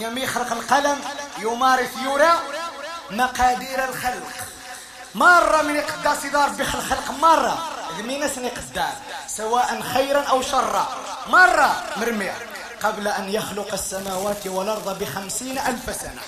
[0.00, 0.98] نعم يخرق القلم
[1.38, 2.32] يمارس يرى
[3.10, 4.28] مقادير الخلق.
[5.14, 7.68] مرة من يقدر سيدار بيخ الخلق مرة.
[7.98, 8.92] من سن يقدر
[9.28, 10.88] سواء خيرا أو شرا.
[11.28, 12.36] مرة مرمية.
[12.82, 16.22] قبل أن يخلق السماوات والأرض بخمسين ألف سنة.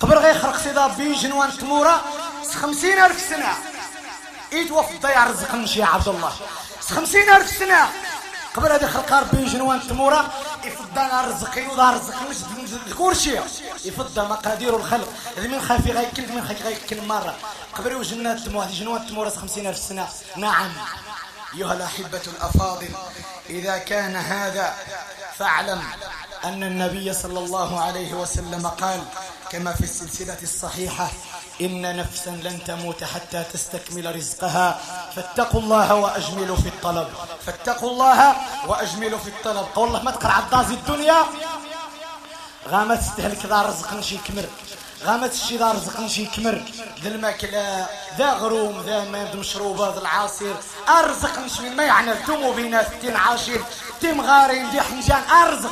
[0.00, 2.04] قبل غير خرق سيدا بي جنوان تمورة
[2.54, 3.52] خمسين ألف سنة.
[4.52, 6.32] إيد وفضة يعرزق يا عبد الله.
[6.90, 7.88] خمسين ألف سنة.
[8.54, 10.32] قبل هذه خلق بي جنوان تمورة
[10.64, 13.42] يفضى رزقي وضع رزقي مش شيء
[13.84, 15.08] يفضى مقادير الخلق.
[15.36, 17.34] هذه من خافي غير كل من خافي غير كل مرة.
[17.74, 20.08] قبل وجنات تمو هذه جنوان تمورة خمسين ألف سنة.
[20.36, 20.72] نعم.
[21.54, 22.88] أيها الأحبة الأفاضل
[23.50, 24.74] إذا كان هذا
[25.38, 25.82] فاعلم
[26.44, 29.00] أن النبي صلى الله عليه وسلم قال
[29.50, 31.08] كما في السلسلة الصحيحة
[31.60, 34.80] إن نفسا لن تموت حتى تستكمل رزقها
[35.16, 37.08] فاتقوا الله وأجملوا في الطلب.
[37.46, 39.66] فاتقوا الله وأجملوا في الطلب.
[39.74, 40.38] قول الله ما تقرع
[40.70, 41.24] الدنيا؟
[42.68, 44.48] غامت تستهلك ذا رزق نشي كمر.
[45.04, 46.62] غامت الشي ذا رزق نشي كمر
[47.02, 47.86] ذا الماكلة
[48.18, 50.56] ذا غروم ذا ماد مشروبة ذا العصير.
[50.88, 53.60] أرزق نشي من ما يعني تومو بينا ستين عاشر
[54.00, 55.70] تيم غارين دي حنجان أرزق.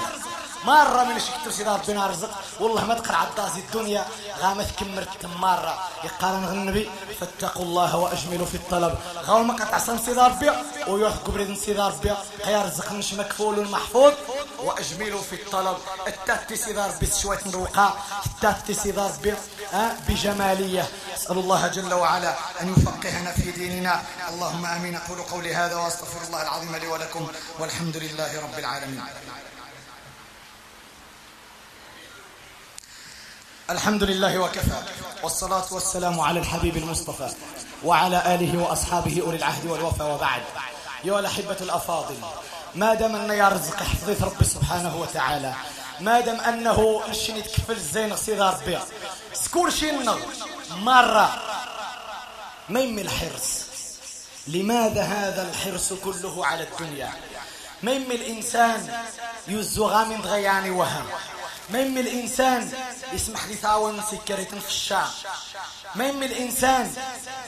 [0.66, 2.30] مرة من شكتو سيدا ربنا رزق.
[2.60, 4.04] والله ما تقرع عطاسي الدنيا.
[4.40, 5.74] غامت كمرت مرة
[6.04, 8.94] يقارن النبي فاتقوا الله وأجملوا في الطلب.
[9.26, 10.50] غاو ما قطع سن سيدا ربي
[10.88, 12.10] ويوثقوا بريد سيدا ربي
[12.44, 14.12] قيا رزق مش مكفول محفوظ
[14.58, 15.76] وأجملوا في الطلب.
[16.06, 19.12] التاتي دار بس شوية نروقه التاتي دار
[20.08, 20.88] بجمالية.
[21.16, 24.02] أسأل الله جل وعلا أن يفقهنا في ديننا.
[24.28, 24.96] اللهم آمين.
[24.96, 27.26] أقول قولي هذا وأستغفر الله العظيم لي ولكم.
[27.58, 29.02] والحمد لله رب العالمين.
[33.70, 34.82] الحمد لله وكفى.
[35.22, 37.30] والصلاة والسلام على الحبيب المصطفى
[37.84, 40.42] وعلى آله وأصحابه أولي العهد والوفا وبعد.
[41.04, 42.14] يا الأحبة الأفاضل
[42.74, 45.54] ما دام أن يا رزق حفظت ربي سبحانه وتعالى
[46.00, 48.78] ما دام أنه نشين يتكفل الزين سيدي ربي
[49.34, 50.14] سكور شنو
[50.70, 51.42] مرة.
[52.68, 53.60] ما يمي الحرص؟
[54.46, 57.12] لماذا هذا الحرص كله على الدنيا؟
[57.82, 59.04] ما يمي الإنسان
[59.48, 61.06] يزغى من غياني وهم؟
[61.74, 62.70] يمي الإنسان
[63.12, 65.06] يسمح لي ثاون سكريت في الشام
[65.94, 66.92] ما يمي الإنسان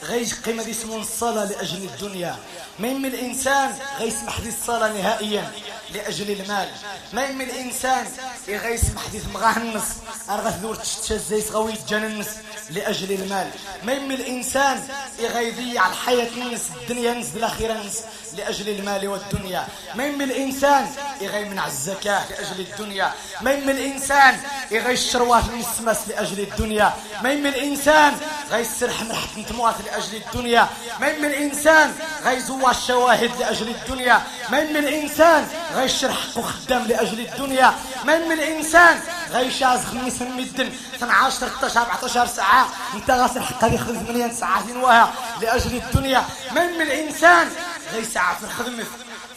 [0.03, 2.35] غيش قيمة اسمه الصلاة لأجل الدنيا.
[2.79, 5.51] يمي الإنسان غيسمح لي الصلاة نهائيا
[5.93, 6.69] لأجل المال.
[7.13, 8.07] ما يمي الإنسان
[8.47, 9.87] غيسمح لي ثمغاه النص.
[10.29, 12.27] أرغى ثلور تشتشزيس غوي يتجننس
[12.69, 13.51] لأجل المال.
[13.83, 14.87] ما يمي الإنسان
[15.19, 17.99] يغيضيع الحياة نس الدنيا نس الأخيرة نس
[18.33, 19.67] لأجل المال والدنيا.
[19.95, 20.87] ما يمي الإنسان
[21.21, 23.13] يغيمنع الزكاة لأجل الدنيا.
[23.41, 24.37] ما يمي الإنسان
[24.71, 26.93] يغي الشروات من السماس لأجل الدنيا.
[27.23, 28.17] ما يمي الإنسان
[28.51, 30.67] غي السرح مرحة نتموات لأجل الدنيا.
[30.99, 34.21] ما يمي الإنسان غي زوا الشواهد لأجل الدنيا.
[34.49, 37.73] ما يمي الإنسان غي الشرح خدام لأجل الدنيا.
[38.05, 38.99] ما يمي الإنسان
[39.31, 42.67] غي شاز خميس المدن 12 13 14 ساعة.
[42.93, 46.23] انت غاسل حقا يخدم 8 ساعات وها لأجل الدنيا.
[46.51, 47.49] ما يمي الإنسان
[47.93, 48.83] غي ساعة في الخدمة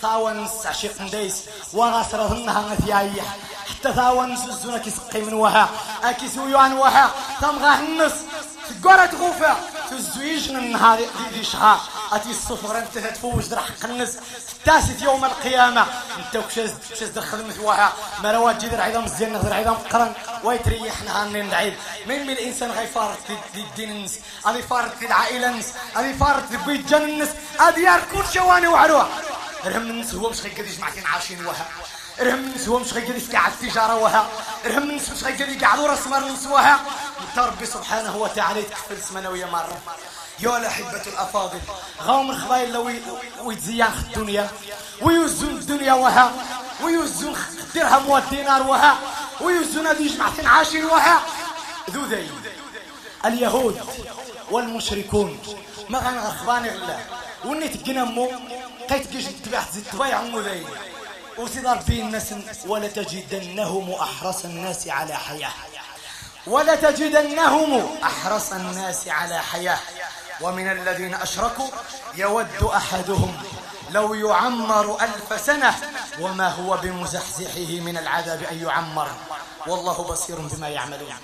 [0.02, 1.36] ثاون عشيق نديس
[1.72, 3.24] وغاسر ظنها مثيايح
[3.70, 5.68] حتى ثاون الزونة كيسقي من وها.
[6.04, 7.10] اكيسو يوان وها.
[7.40, 8.12] تمغاه النص
[8.82, 9.56] تقرا تغوفا
[9.90, 10.98] تزويج من النهار
[11.34, 11.80] دي شهر
[12.12, 14.16] أتي الصفر أنت تفوج در حق الناس
[15.02, 15.86] يوم القيامة.
[16.18, 20.12] أنت وكشاز كشاز دخل مثواها مروات جدر عظام الزين نظر عظام قرن.
[20.44, 21.74] ويتريح نهار من العيد
[22.06, 23.18] من من الإنسان غيفارق
[23.54, 27.28] الدين الناس غادي فارق العائلة الناس غادي فارق بيت جن الناس
[27.60, 29.08] غادي يركون شواني وعروة.
[29.66, 31.68] رهم هو مش غيقدر يجمع عايشين وها.
[32.20, 34.28] رهم هو مش غيقدر يسكع التجارة وها.
[34.66, 36.80] رهم الناس مش غيقدر يقعدوا رأس مار الناس وها
[37.20, 39.78] انت ربي سبحانه وتعالى يتكفل ويا مرة
[40.40, 41.60] يا الأحبة الأفاضل.
[42.02, 42.90] غاوم الخبايل لو
[43.42, 44.50] ويتزيان الدنيا.
[45.00, 46.32] ويوزون الدنيا وها.
[46.82, 48.98] ويوزون الدرهم والدينار وها.
[49.40, 51.22] ويوزون هذه جماعة عاشين وها.
[51.90, 52.30] ذو ذي.
[53.24, 53.80] اليهود
[54.50, 55.38] والمشركون.
[55.88, 56.98] ما غانا غخباني غلا
[57.44, 58.30] وني تقنمو
[58.90, 60.66] قيت كيش تبعت زي تبايع عمو ذي.
[61.38, 62.34] وسيدار في الناس
[62.66, 65.50] ولتجدنهم أحرص الناس على حياة.
[66.46, 69.78] ولتجدنهم أحرص الناس على حياة.
[70.40, 71.68] ومن الذين أشركوا
[72.14, 73.42] يود أحدهم
[73.90, 75.74] لو يعمر ألف سنة
[76.20, 79.08] وما هو بمزحزحه من العذاب أن يعمر.
[79.66, 81.14] والله بصير بما يعملون.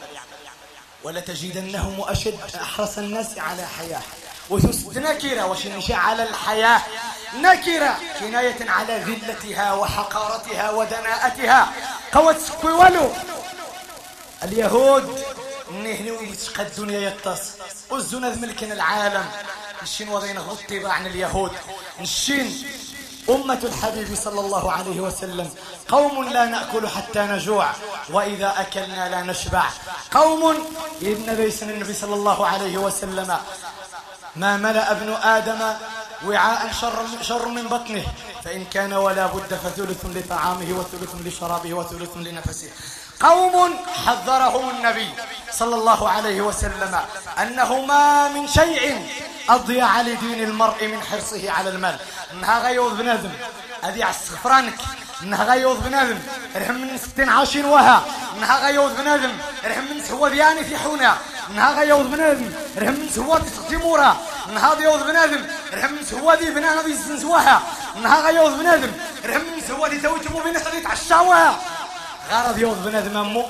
[1.05, 4.03] ولتجدنهم أشد أحرص الناس على حياة.
[4.50, 6.82] وثست نكرة وشنشاء على الحياة.
[7.34, 11.72] نكرة كناية على ذلتها وحقارتها ودناءتها.
[12.12, 13.11] قوت ولو
[14.42, 15.24] اليهود
[15.72, 17.40] نهني ويتشقى الدنيا يتص
[17.90, 19.24] والزناد ملكنا العالم.
[19.82, 21.52] نشين وضينا غطي عن اليهود.
[22.00, 22.64] نشين
[23.30, 25.50] أمة الحبيب صلى الله عليه وسلم.
[25.88, 27.70] قوم لا نأكل حتى نجوع.
[28.11, 29.64] وإذا أكلنا لا نشبع.
[30.11, 30.50] قوم
[31.02, 33.38] النبي النبي صلى الله عليه وسلم.
[34.36, 35.60] ما ملأ ابن آدم
[36.26, 38.04] وعاء شر, شر من بطنه.
[38.44, 42.70] فإن كان ولا بد فثلث لطعامه وثلث لشرابه وثلث لنفسه.
[43.20, 43.74] قوم
[44.06, 45.10] حذرهم النبي
[45.52, 47.00] صلى الله عليه وسلم
[47.42, 49.06] أنه ما من شيء
[49.48, 51.96] أضيع لدين المرء من حرصه على المال.
[52.32, 53.30] إنها غيوض بنادم
[53.82, 54.72] هذه على
[55.22, 56.18] إنها غيوض بنادم
[56.57, 58.04] رحم من ستين عاشين وها.
[58.37, 59.33] إنها غيوض بنادم
[59.64, 61.18] رحم من سهوة دياني في حونا
[61.50, 64.16] إنها غيوض بنادم رحم من سهوة دي مورا.
[64.48, 67.62] إنها غيوض بنادم رحم من سهوة دي بنانا دي سنسوها
[67.96, 68.92] إنها غيوض بنادم
[69.26, 71.59] رحم من سهوة دي توجمو بين حديث عشاوها
[72.31, 73.44] غرض يوض بنادم أمو.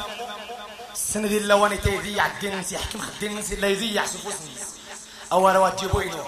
[0.94, 4.34] السنة دي اللواني تيذيع الدين نسي حكم خدين نسي لا يذيع سفوس
[5.28, 6.22] نسي أول واتيبوينو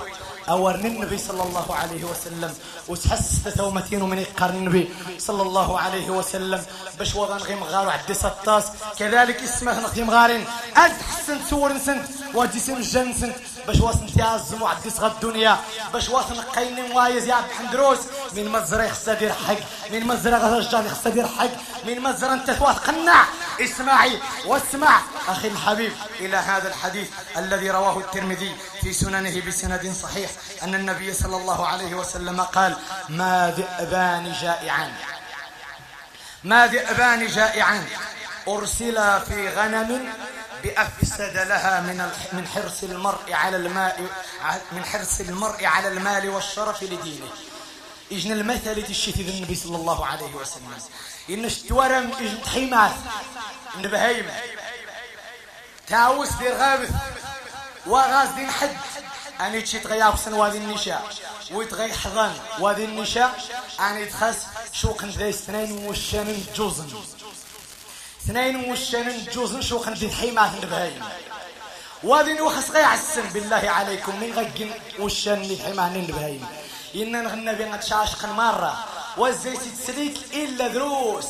[0.48, 2.54] أول النبي صلى الله عليه وسلم.
[2.88, 6.62] وتحس ثومتين من قرن النبي صلى الله عليه وسلم.
[6.98, 8.64] باش وضع غيم غارو عدي ستاس
[8.98, 10.44] كذلك اسمه نخيم غارين
[10.76, 12.04] أز حسن تسور نسنت.
[12.34, 13.36] واجي سن الجن سنت
[13.66, 15.56] باش واس نتيازم وعدي صغى الدنيا.
[15.92, 17.98] باش واس نقين وايز يا حندروس
[18.36, 19.60] من مزرعة خصها دير حق.
[19.92, 21.54] من مزرعة غرجال خصها دير حق.
[21.86, 22.50] من مزرعة انت
[22.86, 23.24] قنع
[23.64, 25.00] اسمعي واسمع.
[25.28, 30.30] أخي الحبيب إلى هذا الحديث الذي رواه الترمذي في سننه بسند صحيح
[30.62, 32.76] أن النبي صلى الله عليه وسلم قال
[33.08, 34.92] ما ذئبان جائعان.
[36.44, 37.86] ما ذئبان جائعان.
[38.48, 40.12] أرسلا في غنم
[40.62, 44.00] بأفسد لها من من حرص المرء على الماء
[44.72, 47.28] من حرص المرء على المال والشرف لدينه.
[48.12, 50.78] إجن المثل تشتي النبي صلى الله عليه وسلم.
[51.28, 52.92] إن شتورم إجن تحيمات.
[53.78, 54.30] نبهيم
[55.88, 56.90] تاوس دير غابث.
[57.86, 58.76] وغاز دين حد.
[59.40, 61.08] أني تشي تغياب سن وادي النشاء
[61.52, 63.40] ويتغي حضان وادي النشاء
[63.80, 66.88] أني تخس شوق ذي اثنين وشان جوزن.
[68.24, 71.04] اثنين وشان جوزن شوق ذي حيمات نبهيم
[72.02, 74.20] وادي نوخس غي عسن بالله عليكم.
[74.20, 76.46] من غقن وشان حيمان نبهيم
[76.94, 78.84] إن نغنى بين تشاشق مرة.
[79.16, 81.26] والزيت تسليك إلا دروس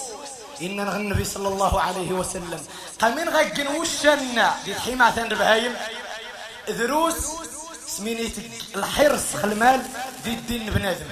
[0.62, 2.60] إن نغنى صلى الله عليه وسلم
[3.00, 5.76] قمن غقن وشنا دي الحماة البهايم
[6.68, 7.14] دروس
[7.86, 8.36] سمينيت
[8.76, 9.82] الحرص المال
[10.24, 11.06] دي الدين بنادم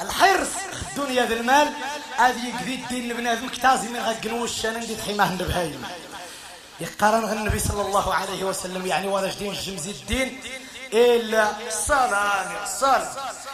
[0.00, 0.48] الحرص
[0.90, 1.68] الدنيا ذي المال
[2.16, 5.82] هذه ذي الدين بنادم كتازي من غقن وشنا دي الحماة البهايم
[6.80, 10.40] يقارن النبي صلى الله عليه وسلم يعني وأنا جدين جمزي الدين؟
[10.92, 13.08] إلا الصلاة الصلاة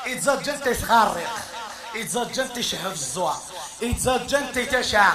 [0.06, 0.68] إتزجنت
[1.94, 3.32] يتغرق إتزجنت يشهد الزوا
[3.82, 5.12] إتزجنت يتشع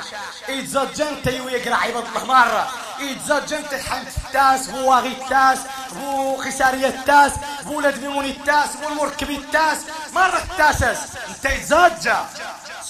[0.50, 5.60] إتزجنت يقرا عباد الله مرة إتزجنت حمد التاس هو غي التاس
[5.98, 7.32] هو خسارية التاس
[7.66, 9.78] هو بيموني التاس هو المركب التاس
[10.14, 12.18] مرة التاسس إنت يتزجى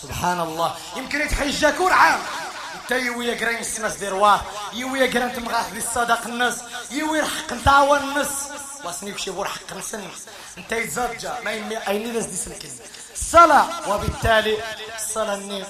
[0.01, 0.75] سبحان الله.
[0.97, 2.19] يمكن يتحجى كل عام
[2.83, 4.41] انت يوي يقرا يسمس ديرواه
[4.73, 6.55] يوي يقرا انت مغاث الصدق النص
[6.91, 8.29] يوي رحق نتاوى النص
[8.83, 10.03] واسني بشي بور حق نسن
[10.57, 12.69] إنت يتزجى ما يمي ايني ناس دي سلكن
[13.23, 14.57] الصلاة وبالتالي
[14.95, 15.67] الصلاة النيف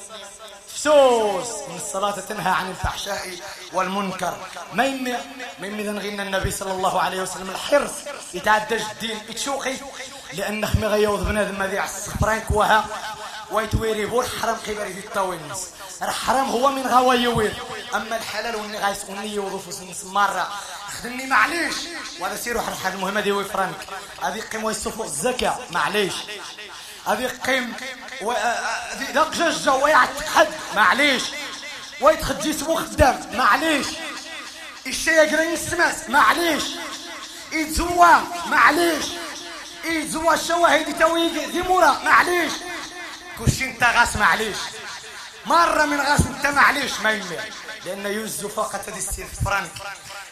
[0.74, 3.38] فسوس من الصلاة تنهى عن الفحشاء
[3.74, 4.38] والمنكر.
[4.74, 5.12] ما يمي
[5.60, 7.92] ما يمي ذنغينا النبي صلى الله عليه وسلم الحرص
[8.34, 9.76] يتعدى الدين يتشوقي
[10.34, 12.86] لأنه مغيوض بنادم مذيع عسخ فرانك وها
[13.52, 15.70] ويتويري بور حرام قبري في التوينس
[16.02, 17.54] الحرام هو من غوا يوير.
[17.96, 20.48] أما الحلال والني غايس وني وظفوس مرة.
[20.98, 21.76] خدمني معليش
[22.20, 23.88] ولا سيروا حد المهمة دي وفرانك.
[24.22, 26.14] هذه قيم ويصفوا الزكاة معليش.
[27.08, 27.74] هذه قيم
[29.34, 31.24] ججة ويعتق حد معليش.
[32.02, 33.30] ويدخل جسمه خدام.
[33.34, 33.88] معليش.
[34.88, 36.64] الشيء يقرا يسمس معليش.
[37.52, 39.06] يتزوى معليش.
[39.86, 42.52] يتزوى الشواهد تويق ذي مرة معليش.
[43.40, 44.16] كلشي انت غاس.
[44.16, 44.58] معليش.
[45.46, 47.38] مرة من غاس انت معليش ما يمي.
[47.86, 49.72] لأن يوزو فقط هذه السير فرانك.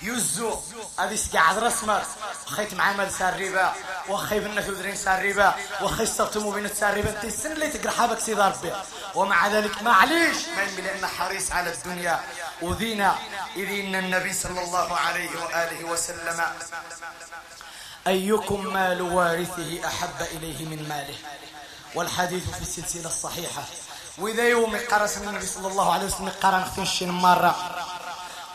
[0.01, 0.59] يوزو.
[0.99, 2.05] هذه سقعد رسمت
[2.45, 3.73] خيت مع عمل سار ربا.
[4.09, 5.55] وخي بنا سار ربا.
[5.81, 7.09] وخي استغتموا بين سار ربا.
[7.09, 8.73] انت السن اللي تقرا حابك سيد ربي
[9.15, 10.37] ومع ذلك معليش.
[10.55, 12.19] ما يمي لأنه حريص على الدنيا.
[12.61, 13.15] وذينا
[13.55, 16.43] إذ إن النبي صلى الله عليه وآله وسلم.
[18.07, 21.15] أيكم مال وارثه أحب إليه من ماله؟
[21.95, 23.63] والحديث في السلسلة الصحيحة.
[24.17, 27.55] وإذا يوم قرس النبي صلى الله عليه وسلم قرن خفنشين مرة.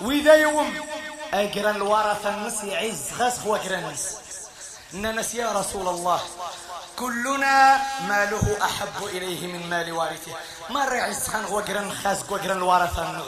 [0.00, 0.86] وإذا يوم
[1.34, 4.16] أقرا الورثة النس يعز غسخ وأقرا النس
[4.94, 6.20] ننس يا رسول الله.
[6.96, 10.32] كلنا ماله أحب إليه من مال وارثه.
[10.70, 13.24] مرة يعز خان وأقرا خاسق وأقرا الورثة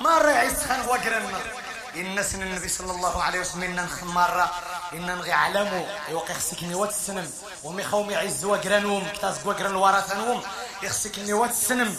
[0.00, 1.42] مرة يعز خان النر
[1.94, 4.50] الناس النبي صلى الله عليه وسلم مرة
[4.92, 7.30] إن نغي علمو يوقع خسكني وات السنم
[7.64, 10.42] ومي خومي عزوا قرانوم كتاز قران الورثانوم
[10.82, 11.96] يخسكني وات السنم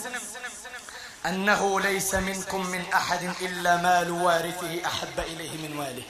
[1.25, 6.03] أنه ليس منكم من أحد إلا مال وارثه أحب إليه من ماله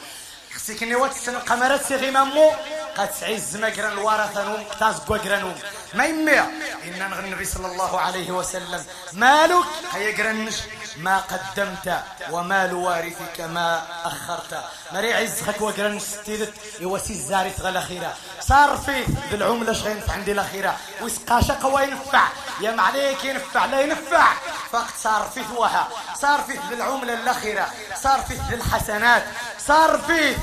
[0.56, 2.52] خسكني وات السنم قمرت سيغي مامو
[2.98, 5.56] قد عز مقرن الورثانوم كتاز قرانوم
[5.94, 10.56] ما يمي إن النبي صلى الله عليه وسلم مالك هيا قرنش
[10.98, 14.64] ما قدمت ومال وارثك ما أخرت.
[14.92, 20.78] مري عزك وقرن ستيدت يوسي الزاري تغل أخيرا صار في ذي العملة عندي الأخيرة.
[21.02, 22.28] ويسقاشا قوى ينفع.
[22.62, 24.34] يا معليك ينفع لا ينفع.
[24.72, 25.88] فقط صار في ثوها
[26.22, 27.68] صار في العملة الأخيرة.
[28.04, 29.24] صار في ذي الحسنات.
[29.60, 30.36] صار في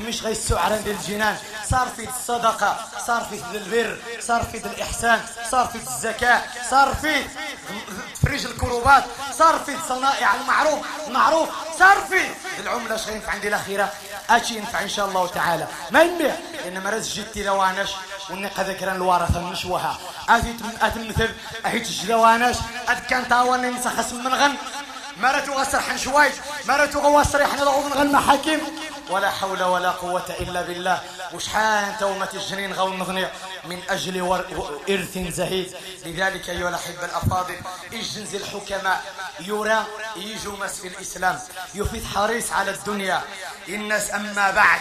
[0.00, 1.36] مش غير السعر عند الجنان.
[1.70, 7.24] صار في الصدقة صار في البر صار في الإحسان صار في الزكاة صار في
[8.14, 9.04] تفريج الكروبات
[9.38, 12.20] صار في صنائع المعروف المعروف صار في
[12.60, 12.96] العملة.
[12.96, 13.92] شغين ينفع عندي الأخيرة؟
[14.30, 15.66] أشي ينفع إن شاء الله تعالى.
[15.90, 16.34] ما ينبع
[16.66, 17.90] إنما رز جدتي لوانش
[18.30, 21.30] ونقا ذكرا الورثة النشوها أتي أتمثل
[21.66, 22.56] أهيت الجلوانش
[22.88, 24.54] أد كان تاواني نسخس من غن.
[25.16, 26.34] مرتو غسر حن شويت
[26.68, 28.58] مرتو غواسر حن ضعوف غن محاكم
[29.10, 31.02] ولا حول ولا قوة إلا بالله.
[31.32, 33.28] وشحان تومة الجنين غول مغني
[33.64, 34.44] من أجل
[34.90, 35.76] إرث زهيد.
[36.06, 37.56] لذلك أيها الأحبة الأفاضل
[37.92, 39.04] إجنز الحكماء.
[39.40, 39.84] يرى
[40.16, 41.40] يجمس في الإسلام.
[41.74, 43.22] يفيد حريص على الدنيا.
[43.68, 44.80] الناس أما بعد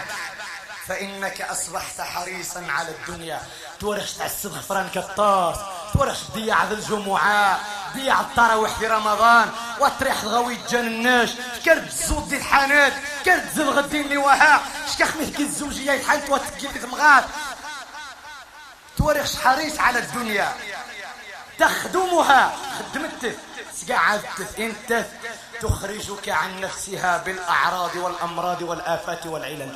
[0.87, 3.41] فإنك أصبحت حريصا على الدنيا.
[3.79, 5.57] تورش تعسد غفران كالطاس
[5.93, 7.59] تورش ضيع ذا الجمعة
[7.93, 9.51] تضيع التراويح في رمضان.
[9.79, 11.29] وتريح الغوي تجنناش
[11.65, 12.93] كرت الزود دي الحانات
[13.25, 14.61] كرت زل غدين لي وها
[14.93, 17.23] شكاخ مهكي الزوجية يتحلت وتكيب تمغات
[18.97, 20.53] توريخش حريص على الدنيا.
[21.59, 22.55] تخدمها.
[22.79, 23.35] خدمته
[23.75, 25.05] سقعدت انت
[25.61, 29.75] تخرجك عن نفسها بالأعراض والأمراض والآفات والعلل.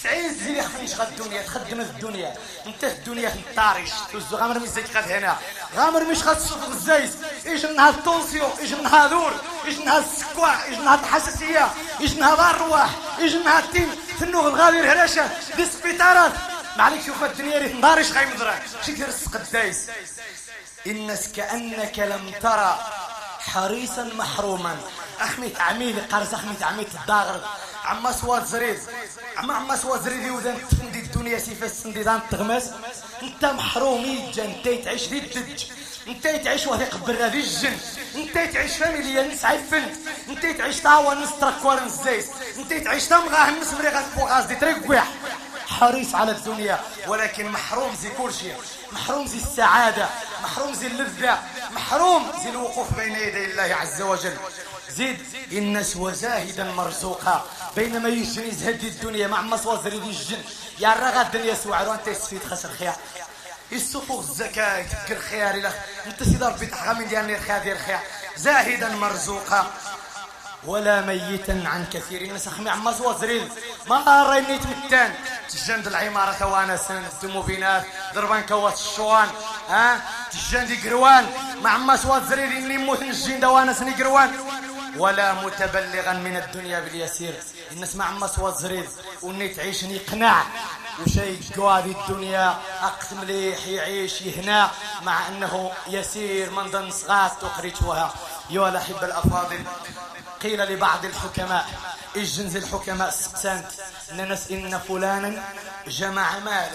[0.00, 2.34] تسعين زين يخفيش غا الدنيا تخدم الدنيا.
[2.66, 5.36] انت الدنيا في الطارش توزو غامر مش زيك غاد هنا.
[5.76, 7.12] غامر مش غاد تشوف الزيت.
[7.46, 9.32] إيش نهار التونسيو إيش نهار دور
[9.64, 11.68] إيش نهار السكوع إيش نهار الحساسية؟
[12.00, 13.90] إيش نهار الرواح إيش نهار التين؟
[14.20, 15.30] تنوغ الغالي الهراشة.
[15.56, 16.32] دي سبيطارات.
[16.76, 19.90] ما عليك شوف الدنيا ريت نضارش غيمضرك شي دير السق الدايس
[20.86, 22.78] الناس كأنك لم ترى.
[23.46, 24.76] حريصا محروما.
[25.22, 27.40] احميت عميلي قارس احميت عميت الداغر
[27.84, 28.80] عما سواد زريد
[29.36, 32.70] عما عما سواد زريد يوزن تفندي الدنيا سيفا سندي دان تغمس.
[33.22, 35.64] أنت محروم يجا أنت تعيش ذي الدج.
[36.08, 37.76] أنت تعيش وهي قبر هذه الجن.
[38.16, 39.86] أنت تعيش فاميليا نسعى الفن.
[40.28, 42.26] أنت تعيش تاوى نسترك ورن الزيت
[42.58, 45.08] أنت تعيش تمغاه الناس مريغا فوق دي ترقوح
[45.66, 48.56] حريص على الدنيا ولكن محروم زي كل شيء
[48.92, 50.08] محروم زي السعادة
[50.42, 51.38] محروم زي اللذة
[51.70, 54.36] محروم زي الوقوف بين يدي الله عز وجل.
[54.90, 55.18] زيد
[55.52, 57.44] الناس وزاهدا مرزوقا
[57.76, 60.42] بينما يجري زهد الدنيا مع مصوص ريد الجن.
[60.78, 62.96] يا الرغا الدنيا سوعر وأنت يسفيد خسر خيار.
[63.72, 65.70] يسفوق الزكاة يتكر خيار إلا
[66.06, 68.00] أنت سيدي ربي تحغامين ديالني الخيار ديال الخيار
[68.36, 69.70] زاهدا مرزوقا.
[70.66, 72.22] ولا ميتا عن كثير.
[72.22, 73.48] الناس اخمي عما زريل.
[73.86, 75.14] ما رينيت متان
[75.48, 77.04] تجند العمارة وأنا سند
[77.46, 79.28] بينات ضربان كوات الشوان.
[79.68, 80.00] ها؟
[80.30, 81.26] تجند قروان
[81.62, 82.52] ما عما زريل.
[82.56, 84.30] إني موت نجين وأنا سني قروان
[84.96, 87.34] ولا متبلغا من الدنيا باليسير.
[87.72, 88.26] الناس ما عما
[88.60, 88.88] زريل.
[89.22, 90.42] وني تعيش يقنع.
[91.02, 92.58] وشي هذه الدنيا.
[92.82, 94.70] أقت مليح يعيش يهنا.
[95.02, 98.14] مع أنه يسير من ضمن صغات تخرجها
[98.50, 99.64] أيها الأحبة الأفاضل.
[100.42, 101.66] قيل لبعض الحكماء
[102.16, 103.66] اجنز الحكماء سقسانت
[104.12, 105.44] ننس إن فلانا
[105.86, 106.70] جمع مالا.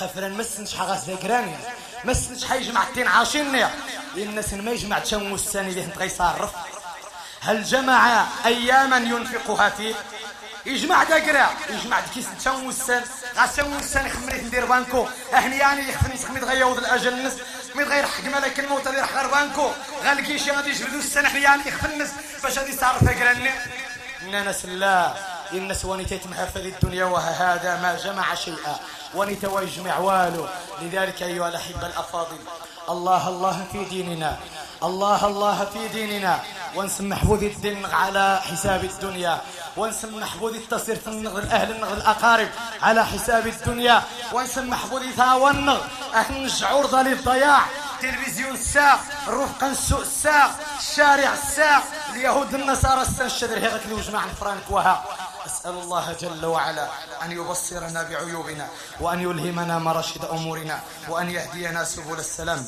[0.00, 1.56] قفرا مسنش حغاس ذكراني
[2.04, 3.66] مسنش حيجمع التين عاشيني
[4.16, 6.50] الناس ما يجمع تشمو السنة اللي هنت غيصرف
[7.40, 9.94] هل جمع أياما ينفقها فيه؟
[10.66, 13.02] يجمع دقرا يجمع كيس تشمو السن
[13.36, 15.06] غاسمو السن يخمريت ندير بانكو.
[15.34, 17.32] أهني يعني يخفني يسخمي تغيوض الأجل النس
[17.78, 19.70] مي تغير حق ملك الموت اللي راح غير بانكو.
[20.04, 22.10] غالكي شي غادي يجبدو السن اهني يعني يخفنس
[22.42, 23.50] باش غادي يصرف قراني
[24.30, 25.14] ناس لا
[25.72, 28.76] سواني تتمحى في الدنيا وهذا ما جمع شيئا.
[29.14, 30.48] ونتوى يجمع والو.
[30.82, 32.38] لذلك أيها الأحبة الأفاضل
[32.88, 34.38] الله الله في ديننا.
[34.82, 36.40] الله الله في ديننا.
[36.76, 39.40] ونسم محفوظ الدين على حساب الدنيا.
[39.76, 42.48] ونسم محفوظ التصير في النغ الأهل النغ الأقارب
[42.82, 44.02] على حساب الدنيا.
[44.32, 45.80] ونسم محفوظ ثاوى النغ
[46.14, 47.60] أهل نشعر للضياع
[48.02, 55.04] تلفزيون الساعة الرفقة السوق الساعة الشارع الساعة اليهود النصارى الساعة الشدر اللي وجمع فرانك وها.
[55.46, 56.88] أسأل الله جل وعلا
[57.22, 58.68] أن يبصرنا بعيوبنا
[59.00, 62.66] وأن يلهمنا مرشد أمورنا وأن يهدينا سبل السلام.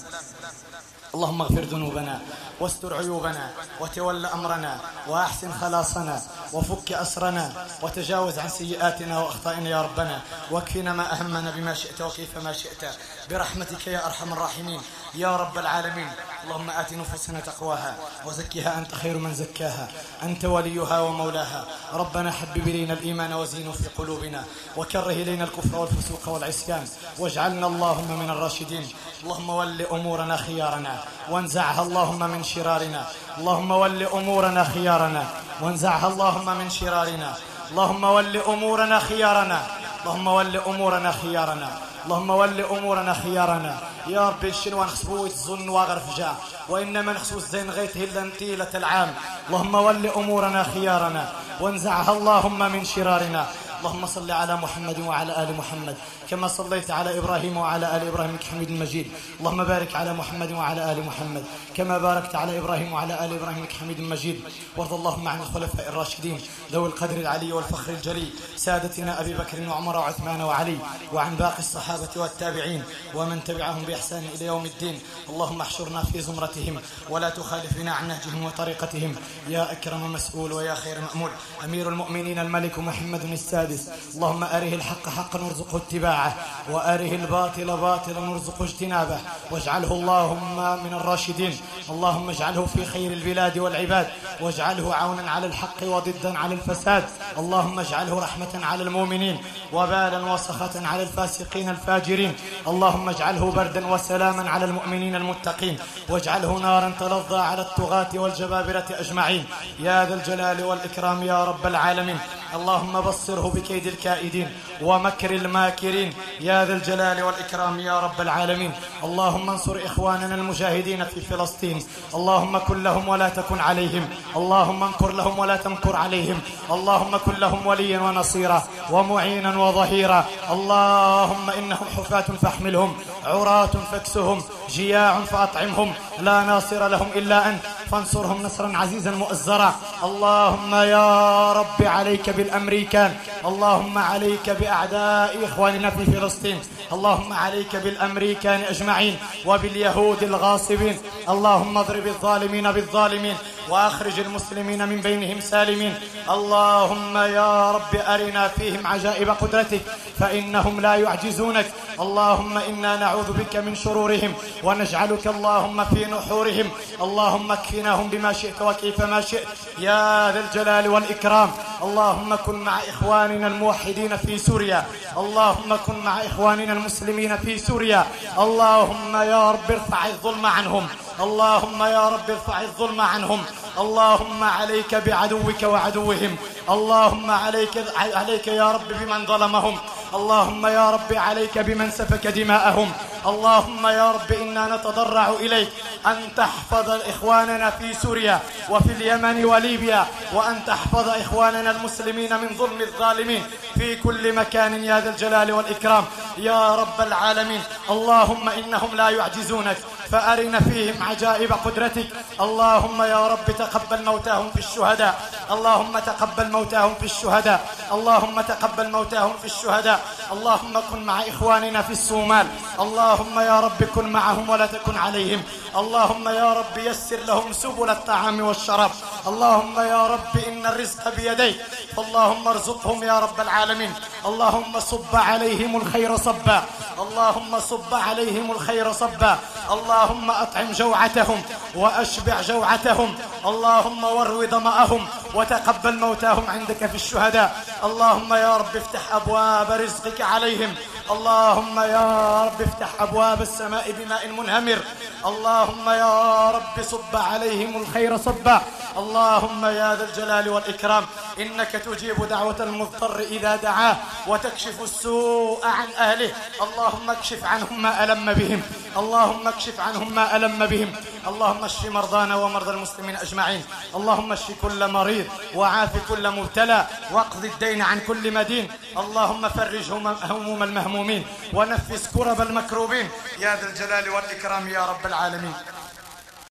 [1.15, 2.21] اللهم اغفر ذنوبنا
[2.61, 3.51] واستر عيوبنا
[3.81, 11.51] وتول أمرنا وأحسن خلاصنا وفك أسرنا وتجاوز عن سيئاتنا وأخطائنا يا ربنا واكفنا ما أهمنا
[11.51, 12.85] بما شئت وكيف ما شئت
[13.31, 14.81] برحمتك يا أرحم الراحمين
[15.15, 16.09] يا رب العالمين.
[16.45, 17.95] اللهم آت نفوسنا تقواها
[18.27, 19.89] وزكها أنت خير من زكاها.
[20.23, 21.65] أنت وليها ومولاها.
[21.93, 24.45] ربنا حبب إلينا الإيمان وزينه في قلوبنا.
[24.77, 26.89] وكره إلينا الكفر والفسوق والعصيان.
[27.19, 28.89] واجعلنا اللهم من الراشدين.
[29.23, 31.05] اللهم ول أمورنا خيارنا.
[31.31, 33.07] وانزعها اللهم من شرارنا.
[33.39, 35.25] اللهم ول أمورنا خيارنا.
[35.61, 37.35] وانزعها اللهم من شرارنا.
[37.71, 39.67] اللهم ول أمورنا خيارنا.
[40.01, 41.69] اللهم ول أمورنا خيارنا.
[42.05, 43.79] اللهم ول أمورنا خيارنا.
[44.07, 46.35] يا ربي الشنوان خسبو يتظن واغرف جاء
[46.69, 49.15] وإنما نخسو الزين غيت هلا طيلة العام.
[49.49, 51.33] اللهم ول أمورنا خيارنا.
[51.61, 53.47] وانزعها اللهم من شرارنا.
[53.81, 55.97] اللهم صل على محمد وعلى آل محمد
[56.31, 59.07] كما صليت على إبراهيم وعلى آل إبراهيم حميد مجيد.
[59.41, 61.45] اللهم بارك على محمد وعلى آل محمد
[61.77, 64.41] كما باركت على إبراهيم وعلى آل إبراهيم حميد مجيد.
[64.77, 66.41] وارض اللهم عن الخلفاء الراشدين
[66.73, 70.79] ذوي القدر العلي والفخر الجلي سادتنا أبي بكر وعمر وعثمان وعلي
[71.13, 72.83] وعن باقي الصحابة والتابعين
[73.15, 75.01] ومن تبعهم بإحسان إلى يوم الدين.
[75.29, 79.17] اللهم احشرنا في زمرتهم ولا تخالفنا عن نهجهم وطريقتهم.
[79.49, 81.31] يا أكرم مسؤول ويا خير مأمول.
[81.65, 86.35] أمير المؤمنين الملك محمد السادس السادس اللهم أره الحق حقا وارزقه اتباعه
[86.71, 89.19] وأره الباطل باطلا وارزقه اجتنابه.
[89.51, 91.61] واجعله اللهم من الراشدين.
[91.91, 94.07] اللهم اجعله في خير البلاد والعباد.
[94.41, 97.05] واجعله عونا على الحق وضدا على الفساد.
[97.39, 99.39] اللهم اجعله رحمة على المؤمنين
[99.73, 102.35] وبالا وسخة على الفاسقين الفاجرين.
[102.67, 105.79] اللهم اجعله بردا وسلاما على المؤمنين المتقين.
[106.09, 109.45] واجعله نارا تلظى على الطغاة والجبابرة أجمعين.
[109.79, 112.19] يا ذا الجلال والإكرام يا رب العالمين.
[112.55, 114.49] اللهم بصره بكيد الكائدين
[114.83, 116.13] ومكر الماكرين.
[116.41, 118.73] يا ذا الجلال والإكرام يا رب العالمين.
[119.05, 121.85] اللهم انصر إخواننا المجاهدين في فلسطين.
[122.15, 124.09] اللهم كن لهم ولا تكن عليهم.
[124.37, 126.41] اللهم انكر لهم ولا تمكر عليهم.
[126.71, 130.25] اللهم كن لهم وليا ونصيرا ومعينا وظهيرا.
[130.51, 135.93] اللهم إنهم حفاة فاحملهم عراة فاكسهم جياع فأطعمهم.
[136.19, 137.63] لا ناصر لهم إلا أنت.
[137.91, 139.71] فانصرهم نصرا عزيزا مؤزرا.
[140.05, 141.09] اللهم يا
[141.53, 143.11] رب عليك بالأمريكان
[143.45, 146.59] اللهم عليك بأعداء إخواننا في فلسطين
[146.93, 149.17] اللهم عليك بالأمريكان أجمعين
[149.47, 150.97] وباليهود الغاصبين
[151.29, 153.37] اللهم اضرب الظالمين بالظالمين
[153.71, 155.95] وأخرج المسلمين من بينهم سالمين.
[156.31, 159.81] اللهم يا رب أرنا فيهم عجائب قدرتك
[160.19, 161.67] فإنهم لا يعجزونك.
[162.01, 166.69] اللهم إنا نعوذ بك من شرورهم ونجعلك اللهم في نحورهم.
[167.01, 169.49] اللهم اكفناهم بما شئت وكيف ما شئت.
[169.79, 171.51] يا ذا الجلال والإكرام.
[171.83, 174.87] اللهم كن مع إخواننا الموحدين في سوريا.
[175.17, 178.07] اللهم كن مع إخواننا المسلمين في سوريا.
[178.39, 180.89] اللهم يا رب ارفع الظلم عنهم.
[181.21, 183.45] اللهم يا رب ارفع الظلم عنهم.
[183.79, 186.37] اللهم عليك بعدوك وعدوهم.
[186.71, 189.79] اللهم عليك عليك يا رب بمن ظلمهم.
[190.15, 192.93] اللهم يا رب عليك بمن سفك دماءهم.
[193.27, 195.69] اللهم يا رب إنا نتضرع إليك.
[196.07, 198.41] أن تحفظ إخواننا في سوريا
[198.71, 203.45] وفي اليمن وليبيا وأن تحفظ إخواننا المسلمين من ظلم الظالمين
[203.75, 206.05] في كل مكان يا ذا الجلال والإكرام.
[206.39, 209.77] يا رب العالمين اللهم إنهم لا يعجزونك.
[210.11, 212.07] فأرنا فيهم عجائب قدرتك.
[212.41, 215.15] اللهم يا رب تقبل موتاهم في الشهداء.
[215.51, 217.61] اللهم تقبل موتاهم في الشهداء.
[217.93, 220.01] اللهم تقبل موتاهم في الشهداء.
[220.33, 222.47] اللهم كن مع إخواننا في الصومال.
[222.81, 225.43] اللهم يا رب كن معهم ولا تكن عليهم.
[225.77, 228.91] اللهم يا رب يسر لهم سبل الطعام والشراب.
[229.27, 231.61] اللهم يا رب إن الرزق بيديك.
[231.99, 233.93] اللهم ارزقهم يا رب العالمين.
[234.27, 236.63] اللهم صب عليهم الخير صبا.
[236.99, 239.39] اللهم صب عليهم الخير صبا.
[239.71, 241.43] اللهم أطعم جوعتهم
[241.75, 243.19] وأشبع جوعتهم.
[243.45, 245.07] اللهم ورو ضمأهم
[245.41, 247.65] وتقبل موتاهم عندك في الشهداء.
[247.85, 250.75] اللهم يا رب افتح أبواب رزقك عليهم.
[251.11, 252.09] اللهم يا
[252.45, 254.79] رب افتح أبواب السماء بماء منهمر.
[255.27, 258.63] اللهم يا رب صب عليهم الخير صبا.
[258.97, 261.05] اللهم يا ذا الجلال والإكرام.
[261.39, 266.33] إنك تجيب دعوة المضطر إذا دعاه وتكشف السوء عن أهله.
[266.61, 268.63] اللهم اكشف عنهم ما ألم بهم.
[268.97, 270.91] اللهم اكشف عنهم ما ألم بهم.
[271.27, 273.65] اللهم اشف مرضانا ومرضى المسلمين أجمعين.
[273.95, 275.27] اللهم اشف كل مريض.
[275.55, 278.73] وعاف كل مبتلى واقض الدين عن كل مدين.
[278.97, 283.09] اللهم فرج هموم المهمومين ونفس كرب المكروبين.
[283.39, 285.55] يا ذا الجلال والإكرام يا رب العالمين.